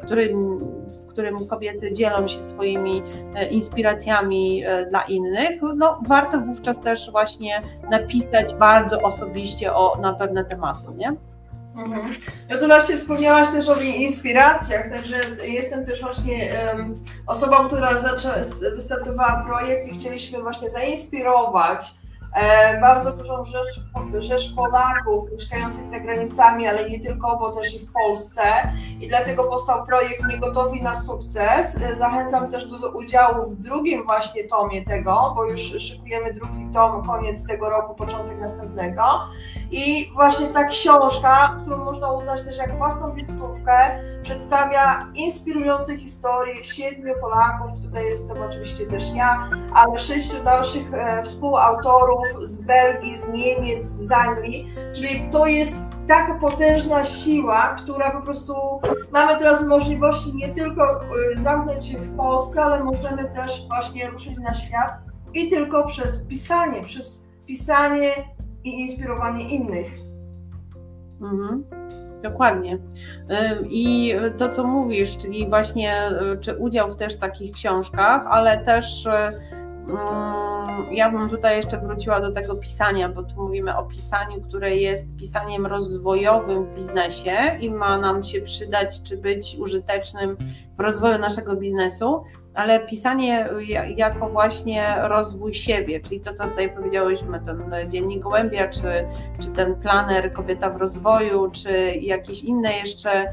którym, 0.03 0.59
w 0.59 1.07
którym 1.09 1.47
kobiety 1.47 1.93
dzielą 1.93 2.29
się 2.29 2.43
swoimi 2.43 3.03
e, 3.35 3.49
inspiracjami 3.49 4.65
e, 4.65 4.87
dla 4.87 5.03
innych, 5.03 5.61
no 5.77 6.01
warto 6.07 6.41
wówczas 6.41 6.81
też 6.81 7.11
właśnie 7.11 7.61
napisać 7.91 8.55
bardzo 8.55 9.01
osobiście 9.01 9.75
o, 9.75 9.99
na 10.01 10.13
pewne 10.13 10.45
tematy, 10.45 10.95
nie? 10.97 11.17
Mhm. 11.77 12.15
No 12.51 12.59
to 12.59 12.67
właśnie 12.67 12.97
wspomniałaś 12.97 13.49
też 13.49 13.69
o 13.69 13.81
inspiracjach, 13.81 14.89
także 14.89 15.21
jestem 15.45 15.87
też 15.87 16.01
właśnie 16.01 16.65
um, 16.77 17.03
osobą, 17.27 17.67
która 17.67 17.99
zaczęła, 17.99 18.35
wystartowała 18.75 19.45
projekt 19.47 19.89
i 19.89 19.99
chcieliśmy 19.99 20.43
właśnie 20.43 20.71
zainspirować 20.71 21.95
e, 22.35 22.81
bardzo 22.81 23.13
dużą 23.13 23.45
rzecz, 23.45 23.81
rzecz 24.19 24.55
Polaków 24.55 25.33
mieszkających 25.33 25.87
za 25.87 26.01
granicami, 26.01 26.67
ale 26.67 26.91
nie 26.91 27.01
tylko, 27.01 27.37
bo 27.37 27.51
też 27.51 27.75
i 27.75 27.79
w 27.79 27.93
Polsce 27.93 28.43
i 29.01 29.09
dlatego 29.09 29.45
powstał 29.45 29.87
projekt 29.87 30.27
Niegotowi 30.29 30.83
na 30.83 30.95
sukces. 30.95 31.79
Zachęcam 31.93 32.51
też 32.51 32.67
do 32.67 32.91
udziału 32.91 33.51
w 33.51 33.61
drugim 33.61 34.05
właśnie 34.05 34.45
tomie 34.45 34.85
tego, 34.85 35.33
bo 35.37 35.45
już 35.45 35.61
szykujemy 35.61 36.33
drugi 36.33 36.69
tom, 36.73 37.07
koniec 37.07 37.47
tego 37.47 37.71
roku, 37.71 37.95
początek 37.95 38.39
następnego. 38.39 39.03
I 39.73 40.11
właśnie 40.15 40.47
ta 40.47 40.65
książka, 40.65 41.61
którą 41.63 41.85
można 41.85 42.13
uznać 42.13 42.43
też 42.43 42.57
jak 42.57 42.79
własną 42.79 43.15
wizytówkę, 43.15 44.01
przedstawia 44.23 45.07
inspirujące 45.15 45.99
historie 45.99 46.65
siedmiu 46.65 47.15
Polaków, 47.21 47.81
tutaj 47.83 48.05
jestem 48.05 48.43
oczywiście 48.43 48.87
też 48.87 49.15
ja, 49.15 49.51
ale 49.75 49.99
sześciu 49.99 50.45
dalszych 50.45 50.95
e, 50.95 51.23
współautorów 51.23 52.25
z 52.43 52.67
Belgii, 52.67 53.19
z 53.19 53.29
Niemiec, 53.29 53.87
z 53.87 54.13
Anglii, 54.13 54.75
czyli 54.95 55.29
to 55.31 55.47
jest 55.47 55.83
taka 56.09 56.35
potężna 56.35 57.05
siła, 57.05 57.75
która 57.75 58.11
po 58.11 58.23
prostu 58.23 58.55
mamy 59.13 59.39
teraz 59.39 59.67
możliwości 59.67 60.37
nie 60.37 60.49
tylko 60.49 61.01
e, 61.01 61.37
zamknąć 61.37 61.87
się 61.87 61.99
w 61.99 62.17
Polsce, 62.17 62.63
ale 62.63 62.85
możemy 62.85 63.25
też 63.25 63.67
właśnie 63.69 64.11
ruszyć 64.11 64.39
na 64.39 64.55
świat 64.55 64.99
i 65.35 65.51
tylko 65.51 65.87
przez 65.87 66.27
pisanie, 66.27 66.85
przez 66.85 67.25
pisanie 67.47 68.15
i 68.65 68.81
inspirowanie 68.81 69.49
innych. 69.49 69.87
Mhm. 71.21 71.65
Dokładnie. 72.23 72.79
I 73.69 74.15
to, 74.39 74.49
co 74.49 74.65
mówisz, 74.65 75.19
czyli 75.19 75.49
właśnie 75.49 76.11
y, 76.35 76.39
czy 76.39 76.57
udział 76.57 76.91
w 76.91 76.97
też 76.97 77.17
takich 77.17 77.53
książkach, 77.53 78.27
ale 78.27 78.65
też 78.65 79.07
y, 79.07 79.11
mm, 79.11 80.93
ja 80.93 81.11
bym 81.11 81.31
tutaj 81.31 81.57
jeszcze 81.57 81.81
wróciła 81.81 82.21
do 82.21 82.33
tego 82.33 82.57
pisania, 82.57 83.09
bo 83.09 83.23
tu 83.23 83.43
mówimy 83.43 83.77
o 83.77 83.85
pisaniu, 83.85 84.41
które 84.41 84.77
jest 84.77 85.17
pisaniem 85.17 85.67
rozwojowym 85.67 86.65
w 86.65 86.75
biznesie 86.75 87.37
i 87.61 87.71
ma 87.71 87.99
nam 87.99 88.25
się 88.25 88.41
przydać, 88.41 89.03
czy 89.03 89.17
być 89.17 89.57
użytecznym 89.61 90.37
w 90.77 90.81
rozwoju 90.81 91.19
naszego 91.19 91.57
biznesu, 91.57 92.25
ale 92.55 92.81
pisanie 92.81 93.49
jako 93.97 94.29
właśnie 94.29 94.95
rozwój 95.03 95.55
siebie, 95.55 96.01
czyli 96.01 96.21
to, 96.21 96.35
co 96.35 96.45
tutaj 96.45 96.71
powiedziałyśmy, 96.71 97.41
ten 97.41 97.91
dziennik 97.91 98.23
gołębia, 98.23 98.69
czy, 98.69 98.83
czy 99.39 99.49
ten 99.49 99.75
planer 99.75 100.33
Kobieta 100.33 100.71
w 100.71 100.77
rozwoju, 100.77 101.51
czy 101.51 101.93
jakieś 102.01 102.43
inne 102.43 102.73
jeszcze, 102.73 103.33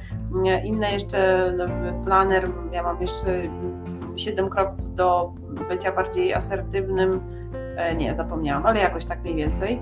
inne 0.64 0.92
jeszcze 0.92 1.52
no, 1.58 1.66
planer, 2.06 2.50
ja 2.72 2.84
mam 2.84 3.02
jeszcze 3.02 3.42
siedem 4.16 4.50
kroków 4.50 4.96
do 4.96 5.34
bycia 5.70 5.92
bardziej 5.92 6.34
asertywnym, 6.34 7.39
nie, 7.98 8.16
zapomniałam, 8.16 8.66
ale 8.66 8.80
jakoś 8.80 9.06
tak 9.06 9.22
mniej 9.22 9.36
więcej, 9.36 9.80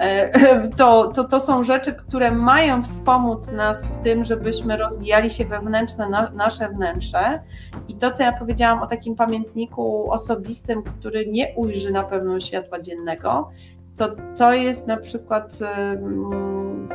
e, 0.00 0.68
to, 0.78 1.08
to, 1.08 1.24
to 1.24 1.40
są 1.40 1.64
rzeczy, 1.64 1.92
które 1.92 2.32
mają 2.32 2.82
wspomóc 2.82 3.52
nas 3.52 3.86
w 3.86 4.02
tym, 4.02 4.24
żebyśmy 4.24 4.76
rozwijali 4.76 5.30
się 5.30 5.44
wewnętrzne, 5.44 6.28
nasze 6.34 6.68
wnętrze. 6.68 7.40
I 7.88 7.94
to, 7.94 8.10
co 8.10 8.22
ja 8.22 8.32
powiedziałam 8.32 8.82
o 8.82 8.86
takim 8.86 9.16
pamiętniku 9.16 10.10
osobistym, 10.10 10.82
który 10.82 11.26
nie 11.26 11.54
ujrzy 11.56 11.92
na 11.92 12.02
pewno 12.02 12.40
światła 12.40 12.80
dziennego, 12.80 13.50
to 13.96 14.08
to 14.38 14.52
jest 14.52 14.86
na 14.86 14.96
przykład 14.96 15.58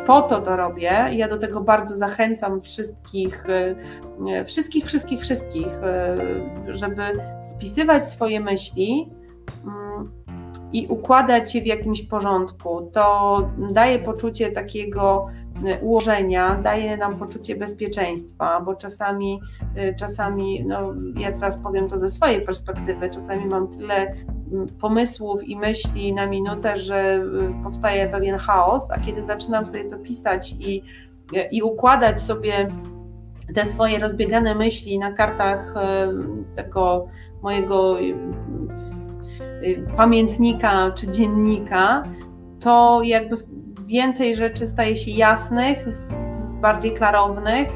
po 0.06 0.22
to 0.22 0.42
to 0.42 0.56
robię. 0.56 1.08
Ja 1.12 1.30
do 1.30 1.38
tego 1.38 1.62
bardzo 1.62 1.96
zachęcam 1.96 2.62
wszystkich, 2.62 3.46
e, 4.26 4.46
wszystkich, 4.46 4.86
wszystkich, 4.86 5.22
wszystkich, 5.22 5.68
żeby 6.68 7.04
spisywać 7.42 8.08
swoje 8.08 8.40
myśli 8.40 9.10
i 10.74 10.88
układać 10.88 11.56
je 11.56 11.62
w 11.62 11.66
jakimś 11.66 12.02
porządku. 12.02 12.90
To 12.94 13.38
daje 13.72 14.00
poczucie 14.00 14.52
takiego 14.52 15.28
e, 15.66 15.80
ułożenia, 15.80 16.56
daje 16.56 16.98
nam 16.98 17.18
poczucie 17.18 17.56
bezpieczeństwa, 17.56 18.62
bo 18.62 18.76
czasami, 18.76 19.40
e, 19.76 19.96
czasami, 19.96 20.66
no 20.66 20.94
ja 21.16 21.32
teraz 21.32 21.58
powiem 21.58 21.90
to 21.90 21.98
ze 21.98 22.10
swojej 22.10 22.46
perspektywy, 22.46 23.10
czasami 23.10 23.46
mam 23.46 23.68
tyle 23.68 24.14
pomysłów 24.82 25.44
i 25.44 25.56
myśli 25.58 26.14
na 26.14 26.28
minutę, 26.28 26.78
że 26.78 26.98
e, 26.98 27.64
powstaje 27.64 28.10
pewien 28.10 28.38
chaos, 28.38 28.92
a 28.92 29.00
kiedy 29.00 29.24
zaczynam 29.24 29.66
sobie 29.66 29.86
to 29.86 29.98
pisać 29.98 30.56
i, 30.60 30.84
i 31.52 31.62
układać 31.62 32.22
sobie 32.22 32.68
te 33.56 33.66
swoje 33.66 34.00
rozbiegane 34.00 34.56
myśli 34.56 35.00
na 35.00 35.12
kartach 35.12 35.74
tego 36.56 37.08
mojego 37.42 37.98
pamiętnika 39.98 40.92
czy 40.92 41.12
dziennika, 41.12 42.04
to 42.60 43.02
jakby 43.04 43.38
więcej 43.86 44.36
rzeczy 44.36 44.68
staje 44.68 44.98
się 44.98 45.12
jasnych, 45.12 45.86
bardziej 46.62 46.94
klarownych 46.94 47.70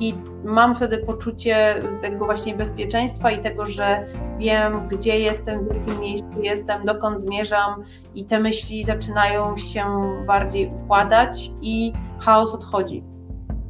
i 0.00 0.14
mam 0.44 0.76
wtedy 0.76 0.98
poczucie 0.98 1.82
tego 2.02 2.24
właśnie 2.24 2.54
bezpieczeństwa 2.54 3.30
i 3.30 3.38
tego, 3.38 3.66
że 3.66 4.06
wiem, 4.38 4.88
gdzie 4.88 5.18
jestem, 5.18 5.68
w 5.68 5.74
jakim 5.74 6.00
miejscu 6.00 6.40
jestem, 6.42 6.84
dokąd 6.84 7.22
zmierzam 7.22 7.84
i 8.14 8.24
te 8.24 8.40
myśli 8.40 8.84
zaczynają 8.84 9.56
się 9.56 9.84
bardziej 10.26 10.68
układać 10.68 11.50
i 11.60 11.92
chaos 12.18 12.54
odchodzi. 12.54 13.04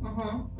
Mhm 0.04 0.53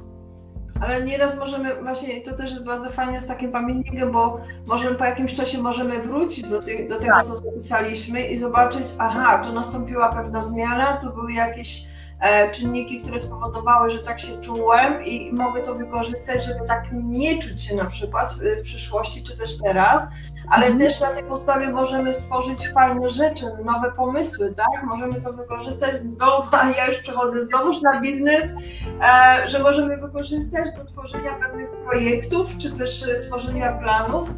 ale 0.85 1.05
nieraz 1.05 1.39
możemy, 1.39 1.83
właśnie 1.83 2.21
to 2.21 2.37
też 2.37 2.51
jest 2.51 2.65
bardzo 2.65 2.91
fajne 2.91 3.21
z 3.21 3.27
takim 3.27 3.53
pamiętnikiem, 3.53 4.13
bo 4.13 4.41
możemy 4.67 4.97
po 4.97 5.05
jakimś 5.05 5.35
czasie 5.35 5.59
możemy 5.59 5.99
wrócić 5.99 6.49
do, 6.49 6.63
tych, 6.63 6.89
do 6.89 7.01
tego, 7.01 7.23
co 7.25 7.37
zapisaliśmy 7.37 8.23
i 8.27 8.37
zobaczyć, 8.37 8.87
aha, 8.99 9.39
tu 9.39 9.53
nastąpiła 9.53 10.13
pewna 10.13 10.43
zmiana, 10.43 10.97
tu 10.97 11.11
były 11.11 11.33
jakieś 11.33 11.89
e, 12.21 12.51
czynniki, 12.51 13.01
które 13.01 13.19
spowodowały, 13.19 13.91
że 13.91 13.99
tak 13.99 14.21
się 14.21 14.41
czułem 14.41 15.05
i 15.05 15.33
mogę 15.33 15.63
to 15.63 15.75
wykorzystać, 15.75 16.45
żeby 16.45 16.67
tak 16.69 16.85
nie 16.93 17.43
czuć 17.43 17.63
się 17.63 17.77
na 17.77 17.85
przykład 17.85 18.35
w 18.35 18.63
przyszłości, 18.63 19.23
czy 19.23 19.39
też 19.39 19.59
teraz, 19.59 20.09
ale 20.51 20.67
mhm. 20.67 20.79
też 20.79 21.01
na 21.01 21.11
tej 21.11 21.25
podstawie 21.25 21.69
możemy 21.69 22.13
stworzyć 22.13 22.69
fajne 22.69 23.11
rzeczy, 23.11 23.45
nowe 23.65 23.93
pomysły, 23.93 24.55
tak? 24.57 24.85
Możemy 24.85 25.21
to 25.21 25.33
wykorzystać 25.33 25.95
do, 26.03 26.47
ja 26.79 26.87
już 26.87 26.99
przechodzę 26.99 27.45
znowuż 27.45 27.81
na 27.83 28.01
biznes, 28.01 28.55
e, 29.03 29.49
że 29.49 29.59
możemy 29.59 29.97
wykorzystać 29.97 30.77
do 30.77 30.85
tworzenia 30.85 31.35
pewnych 31.35 31.71
projektów, 31.71 32.57
czy 32.59 32.71
też 32.71 33.09
e, 33.09 33.21
tworzenia 33.21 33.73
planów, 33.73 34.31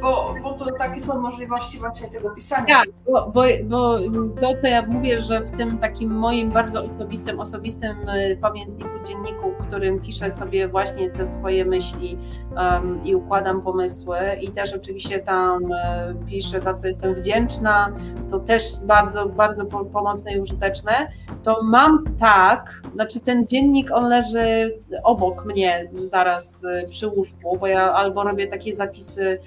bo, 0.00 0.34
bo 0.42 0.52
to 0.52 0.72
takie 0.72 1.00
są 1.00 1.20
możliwości 1.20 1.78
właśnie 1.78 2.08
tego 2.08 2.30
pisania. 2.30 2.66
Tak, 2.66 2.88
bo, 3.06 3.30
bo, 3.34 3.42
bo 3.64 3.98
to, 4.40 4.52
co 4.62 4.68
ja 4.68 4.86
mówię, 4.86 5.20
że 5.20 5.40
w 5.40 5.50
tym 5.50 5.78
takim 5.78 6.10
moim 6.10 6.50
bardzo 6.50 6.84
osobistym, 6.84 7.40
osobistym 7.40 7.96
e, 8.08 8.36
pamiętniku, 8.36 8.90
dzienniku, 9.08 9.52
w 9.60 9.66
którym 9.66 10.00
piszę 10.00 10.36
sobie 10.36 10.68
właśnie 10.68 11.10
te 11.10 11.28
swoje 11.28 11.64
myśli 11.64 12.16
um, 12.56 13.04
i 13.04 13.14
układam 13.14 13.62
pomysły 13.62 14.16
i 14.40 14.50
też 14.50 14.74
oczywiście 14.74 15.18
tam 15.18 15.72
e, 15.72 16.14
piszę, 16.26 16.60
za 16.60 16.74
co 16.74 16.86
jestem 16.86 17.14
wdzięczna, 17.14 17.86
to 18.30 18.38
też 18.38 18.62
bardzo, 18.86 19.26
bardzo 19.26 19.64
pomocne 19.66 20.32
i 20.32 20.40
użyteczne, 20.40 21.06
to 21.42 21.62
mam 21.62 22.04
tak, 22.20 22.82
znaczy 22.94 23.20
ten 23.20 23.46
dziennik, 23.46 23.90
on 23.90 24.04
leży 24.04 24.78
obok 25.02 25.44
mnie 25.44 25.88
zaraz 26.10 26.64
e, 26.64 26.88
przy 26.88 27.08
łóżku, 27.08 27.58
bo 27.60 27.66
ja 27.66 27.92
albo 27.92 28.24
robię 28.24 28.46
takie 28.46 28.74
zapisy 28.74 29.38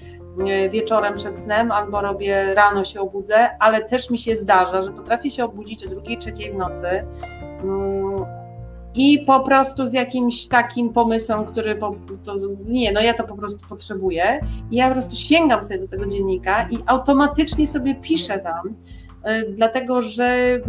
wieczorem 0.69 1.15
przed 1.15 1.39
snem, 1.39 1.71
albo 1.71 2.01
robię 2.01 2.53
rano 2.53 2.85
się 2.85 3.01
obudzę, 3.01 3.49
ale 3.59 3.83
też 3.83 4.09
mi 4.09 4.19
się 4.19 4.35
zdarza, 4.35 4.81
że 4.81 4.91
potrafię 4.91 5.31
się 5.31 5.45
obudzić 5.45 5.85
o 5.85 5.89
drugiej, 5.89 6.17
trzeciej 6.17 6.51
w 6.51 6.55
nocy 6.55 6.87
mm, 7.63 8.25
i 8.97 9.19
po 9.19 9.39
prostu 9.39 9.85
z 9.85 9.93
jakimś 9.93 10.47
takim 10.47 10.93
pomysłem, 10.93 11.45
który 11.45 11.75
po, 11.75 11.95
to, 12.23 12.35
nie, 12.67 12.91
no 12.91 13.01
ja 13.01 13.13
to 13.13 13.23
po 13.23 13.35
prostu 13.35 13.67
potrzebuję. 13.69 14.39
I 14.71 14.75
ja 14.75 14.87
po 14.87 14.93
prostu 14.93 15.15
sięgam 15.15 15.63
sobie 15.63 15.79
do 15.79 15.87
tego 15.87 16.05
dziennika 16.05 16.69
i 16.69 16.77
automatycznie 16.85 17.67
sobie 17.67 17.95
piszę 17.95 18.39
tam, 18.39 18.75
e, 19.23 19.43
dlatego 19.43 20.01
że 20.01 20.25
e, 20.25 20.59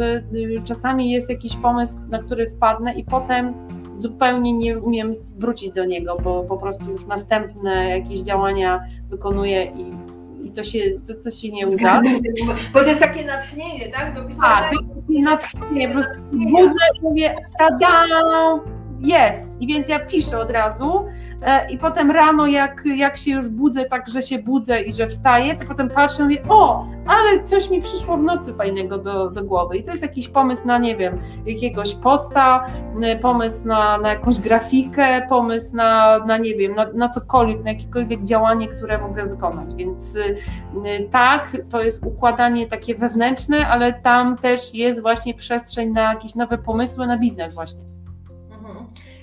czasami 0.64 1.10
jest 1.10 1.30
jakiś 1.30 1.56
pomysł, 1.56 1.96
na 2.08 2.18
który 2.18 2.50
wpadnę 2.50 2.94
i 2.94 3.04
potem 3.04 3.67
zupełnie 3.98 4.52
nie 4.52 4.78
umiem 4.78 5.12
wrócić 5.36 5.74
do 5.74 5.84
niego, 5.84 6.16
bo 6.24 6.44
po 6.44 6.56
prostu 6.56 6.90
już 6.90 7.06
następne 7.06 7.88
jakieś 7.88 8.20
działania 8.20 8.80
wykonuję 9.10 9.64
i, 9.64 9.94
i 10.46 10.52
to, 10.52 10.64
się, 10.64 10.78
to, 11.06 11.14
to 11.14 11.30
się 11.30 11.48
nie 11.48 11.68
uda. 11.68 12.00
Bo 12.72 12.80
to 12.80 12.86
jest 12.86 13.00
takie 13.00 13.24
natchnienie, 13.24 13.88
tak? 13.92 14.14
Do 14.14 14.24
pisania. 14.24 14.56
Tak, 14.56 14.70
takie 14.70 15.22
natchnienie, 15.22 15.88
po 15.88 15.94
prostu 15.94 16.20
budzę 16.30 16.84
i 16.98 17.02
mówię 17.02 17.34
tada, 17.58 18.04
jest. 19.00 19.60
I 19.60 19.66
więc 19.66 19.88
ja 19.88 19.98
piszę 19.98 20.38
od 20.38 20.50
razu 20.50 21.04
e, 21.42 21.70
i 21.70 21.78
potem 21.78 22.10
rano, 22.10 22.46
jak, 22.46 22.82
jak 22.96 23.16
się 23.16 23.30
już 23.30 23.48
budzę, 23.48 23.84
tak, 23.84 24.08
że 24.08 24.22
się 24.22 24.38
budzę 24.38 24.82
i 24.82 24.94
że 24.94 25.08
wstaję, 25.08 25.56
to 25.56 25.66
potem 25.68 25.90
patrzę 25.90 26.22
i 26.22 26.24
mówię, 26.24 26.42
o, 26.48 26.86
ale 27.06 27.44
coś 27.44 27.70
mi 27.70 27.82
przyszło 27.82 28.16
w 28.16 28.22
nocy 28.22 28.54
fajnego 28.54 28.98
do, 28.98 29.30
do 29.30 29.44
głowy. 29.44 29.76
I 29.76 29.84
to 29.84 29.90
jest 29.90 30.02
jakiś 30.02 30.28
pomysł 30.28 30.66
na, 30.66 30.78
nie 30.78 30.96
wiem, 30.96 31.18
jakiegoś 31.46 31.94
posta, 31.94 32.66
pomysł 33.22 33.66
na, 33.66 33.98
na 33.98 34.08
jakąś 34.08 34.40
grafikę, 34.40 35.22
pomysł 35.28 35.76
na, 35.76 36.18
na 36.18 36.38
nie 36.38 36.54
wiem, 36.54 36.74
na, 36.74 36.86
na 36.92 37.08
cokolwiek, 37.08 37.64
na 37.64 37.70
jakiekolwiek 37.70 38.24
działanie, 38.24 38.68
które 38.68 38.98
mogę 38.98 39.26
wykonać. 39.26 39.74
Więc 39.74 40.16
tak, 41.10 41.56
to 41.70 41.82
jest 41.82 42.06
układanie 42.06 42.66
takie 42.66 42.94
wewnętrzne, 42.94 43.68
ale 43.68 43.92
tam 43.92 44.36
też 44.36 44.74
jest 44.74 45.02
właśnie 45.02 45.34
przestrzeń 45.34 45.90
na 45.90 46.02
jakieś 46.02 46.34
nowe 46.34 46.58
pomysły 46.58 47.06
na 47.06 47.18
biznes 47.18 47.54
właśnie. 47.54 47.97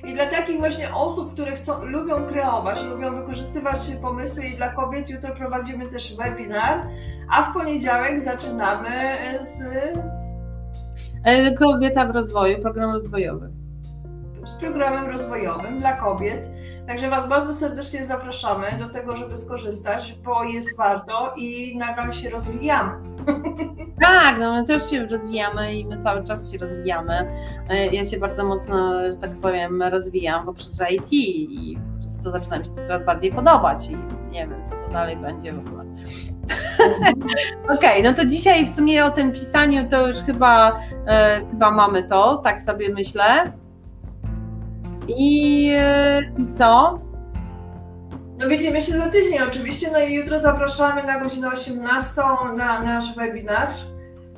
I 0.06 0.14
dla 0.14 0.26
takich 0.26 0.60
właśnie 0.60 0.94
osób, 0.94 1.34
które 1.34 1.52
chcą, 1.52 1.86
lubią 1.86 2.26
kreować, 2.26 2.84
lubią 2.84 3.16
wykorzystywać 3.16 3.80
pomysły 4.02 4.46
i 4.46 4.56
dla 4.56 4.70
kobiet, 4.70 5.10
jutro 5.10 5.36
prowadzimy 5.36 5.86
też 5.86 6.18
webinar, 6.18 6.88
a 7.30 7.44
w 7.44 7.54
poniedziałek 7.54 8.20
zaczynamy 8.20 9.18
z... 9.40 9.62
E, 11.24 11.56
kobieta 11.56 12.06
w 12.06 12.12
rozwoju, 12.12 12.62
program 12.62 12.92
rozwojowy. 12.92 13.50
Z 14.46 14.52
programem 14.52 15.08
rozwojowym 15.08 15.78
dla 15.78 15.94
kobiet. 15.94 16.48
Także 16.88 17.10
Was 17.10 17.30
bardzo 17.30 17.54
serdecznie 17.54 18.06
zapraszamy 18.06 18.68
do 18.80 18.90
tego, 18.90 19.16
żeby 19.16 19.38
skorzystać, 19.38 20.16
bo 20.24 20.44
jest 20.44 20.78
warto 20.78 21.34
i 21.38 21.78
nadal 21.78 22.14
się 22.14 22.30
rozwijamy. 22.30 22.92
Tak, 24.02 24.40
no 24.40 24.54
my 24.54 24.66
też 24.66 24.90
się 24.90 25.06
rozwijamy 25.06 25.76
i 25.76 25.86
my 25.86 26.04
cały 26.04 26.24
czas 26.24 26.52
się 26.52 26.58
rozwijamy. 26.58 27.14
E, 27.70 27.88
ja 27.88 28.04
się 28.04 28.20
bardzo 28.20 28.46
mocno, 28.46 29.02
że 29.12 29.18
tak 29.18 29.32
powiem, 29.32 29.84
rozwijam 29.84 30.46
poprzez 30.46 30.82
IT 30.92 31.14
i 31.14 31.78
to 32.24 32.32
zaczyna 32.32 32.60
mi 32.60 32.66
się 32.66 32.72
coraz 32.88 33.06
bardziej 33.06 33.32
podobać 33.32 33.88
i 33.90 33.96
nie 34.32 34.48
wiem, 34.48 34.66
co 34.66 34.72
to 34.72 34.90
dalej 34.94 35.18
będzie 35.18 35.54
w 35.54 35.60
ogóle. 35.60 35.84
Okej, 37.64 37.76
okay, 37.78 38.04
no 38.04 38.14
to 38.14 38.26
dzisiaj 38.26 38.66
w 38.66 38.76
sumie 38.76 39.06
o 39.06 39.12
tym 39.12 39.32
pisaniu 39.32 39.90
to 39.90 40.08
już 40.08 40.20
chyba, 40.20 40.80
e, 41.08 41.42
chyba 41.52 41.72
mamy 41.72 42.04
to, 42.04 42.38
tak 42.38 42.62
sobie 42.62 42.90
myślę. 42.90 43.24
I, 45.08 45.72
e, 45.76 46.22
I 46.38 46.54
co? 46.58 47.00
No 48.38 48.48
widzimy 48.48 48.82
się 48.82 48.94
za 48.94 49.10
tydzień 49.10 49.40
oczywiście, 49.50 49.92
no 49.92 50.00
i 50.00 50.14
jutro 50.14 50.40
zapraszamy 50.40 51.04
na 51.04 51.20
godzinę 51.20 51.50
18 51.50 52.22
na 52.58 52.82
nasz 52.82 53.16
webinar. 53.16 53.68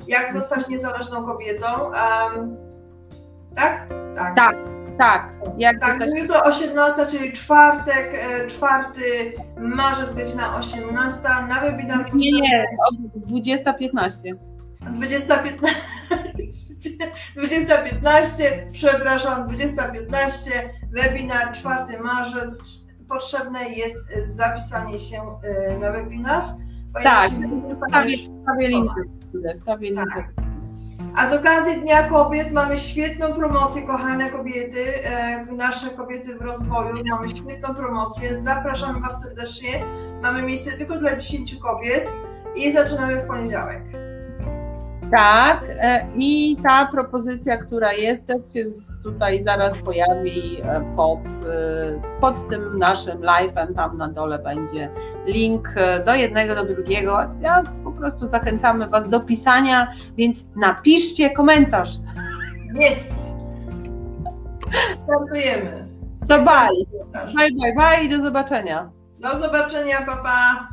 Jak 0.08 0.32
zostać 0.32 0.68
niezależną 0.68 1.24
kobietą. 1.26 1.66
Um, 1.84 2.56
tak? 3.54 3.88
Tak. 4.16 4.34
Tak. 4.36 4.56
Tak, 4.98 5.32
jak 5.58 5.80
tak 5.80 6.02
zostać... 6.02 6.20
jutro 6.20 6.42
18, 6.42 7.06
czyli 7.06 7.32
czwartek, 7.32 8.24
4 8.48 8.72
e, 9.56 9.60
marzec, 9.60 10.14
godzina 10.14 10.56
18 10.56 11.20
na 11.48 11.60
webinar. 11.60 12.14
Nie, 12.14 12.32
nie, 12.32 12.66
20.15. 13.26 14.34
20.15. 14.80 16.67
20.15, 16.78 18.44
przepraszam, 18.72 19.48
20.15, 19.48 20.50
webinar 20.90 21.52
4 21.52 22.00
marzec. 22.02 22.84
Potrzebne 23.08 23.68
jest 23.68 23.96
e, 24.16 24.26
zapisanie 24.26 24.98
się 24.98 25.16
e, 25.42 25.78
na 25.78 25.92
webinar. 25.92 26.44
Tak, 27.04 27.30
stawię, 27.70 28.16
stawię 28.42 28.68
linkę. 28.68 29.02
Stawię. 29.54 29.94
Tak. 29.94 30.48
A 31.16 31.30
z 31.30 31.32
okazji 31.32 31.80
Dnia 31.80 32.02
Kobiet 32.02 32.52
mamy 32.52 32.78
świetną 32.78 33.32
promocję, 33.32 33.82
kochane 33.82 34.30
kobiety, 34.30 35.04
e, 35.04 35.46
nasze 35.46 35.90
kobiety 35.90 36.36
w 36.36 36.42
rozwoju, 36.42 37.04
mamy 37.10 37.28
świetną 37.28 37.74
promocję. 37.74 38.42
Zapraszam 38.42 39.02
Was 39.02 39.22
serdecznie. 39.22 39.84
Mamy 40.22 40.42
miejsce 40.42 40.72
tylko 40.72 40.98
dla 40.98 41.16
10 41.16 41.56
kobiet 41.56 42.12
i 42.56 42.72
zaczynamy 42.72 43.18
w 43.18 43.26
poniedziałek. 43.26 43.82
Tak, 45.10 45.64
e, 45.68 46.06
i 46.16 46.56
ta 46.62 46.86
propozycja, 46.86 47.56
która 47.56 47.92
jest, 47.92 48.26
też 48.26 48.36
się 48.36 48.64
tutaj 49.02 49.42
zaraz 49.42 49.78
pojawi 49.78 50.60
e, 50.62 50.94
pod, 50.96 51.18
e, 51.18 52.20
pod 52.20 52.48
tym 52.48 52.78
naszym 52.78 53.18
live'em. 53.18 53.74
Tam 53.74 53.96
na 53.96 54.08
dole 54.08 54.38
będzie 54.38 54.90
link 55.26 55.74
do 56.06 56.14
jednego, 56.14 56.54
do 56.54 56.64
drugiego. 56.64 57.18
Ja 57.40 57.62
po 57.84 57.92
prostu 57.92 58.26
zachęcamy 58.26 58.86
Was 58.88 59.08
do 59.08 59.20
pisania, 59.20 59.92
więc 60.16 60.46
napiszcie 60.56 61.30
komentarz. 61.30 61.90
Yes! 62.74 63.32
Startujemy. 64.92 65.88
So 66.18 66.38
bye. 66.38 66.68
Bye, 67.12 67.50
bye, 67.60 67.74
bye 67.76 68.04
i 68.04 68.08
do 68.08 68.24
zobaczenia. 68.24 68.90
Do 69.18 69.38
zobaczenia, 69.38 70.02
papa. 70.02 70.68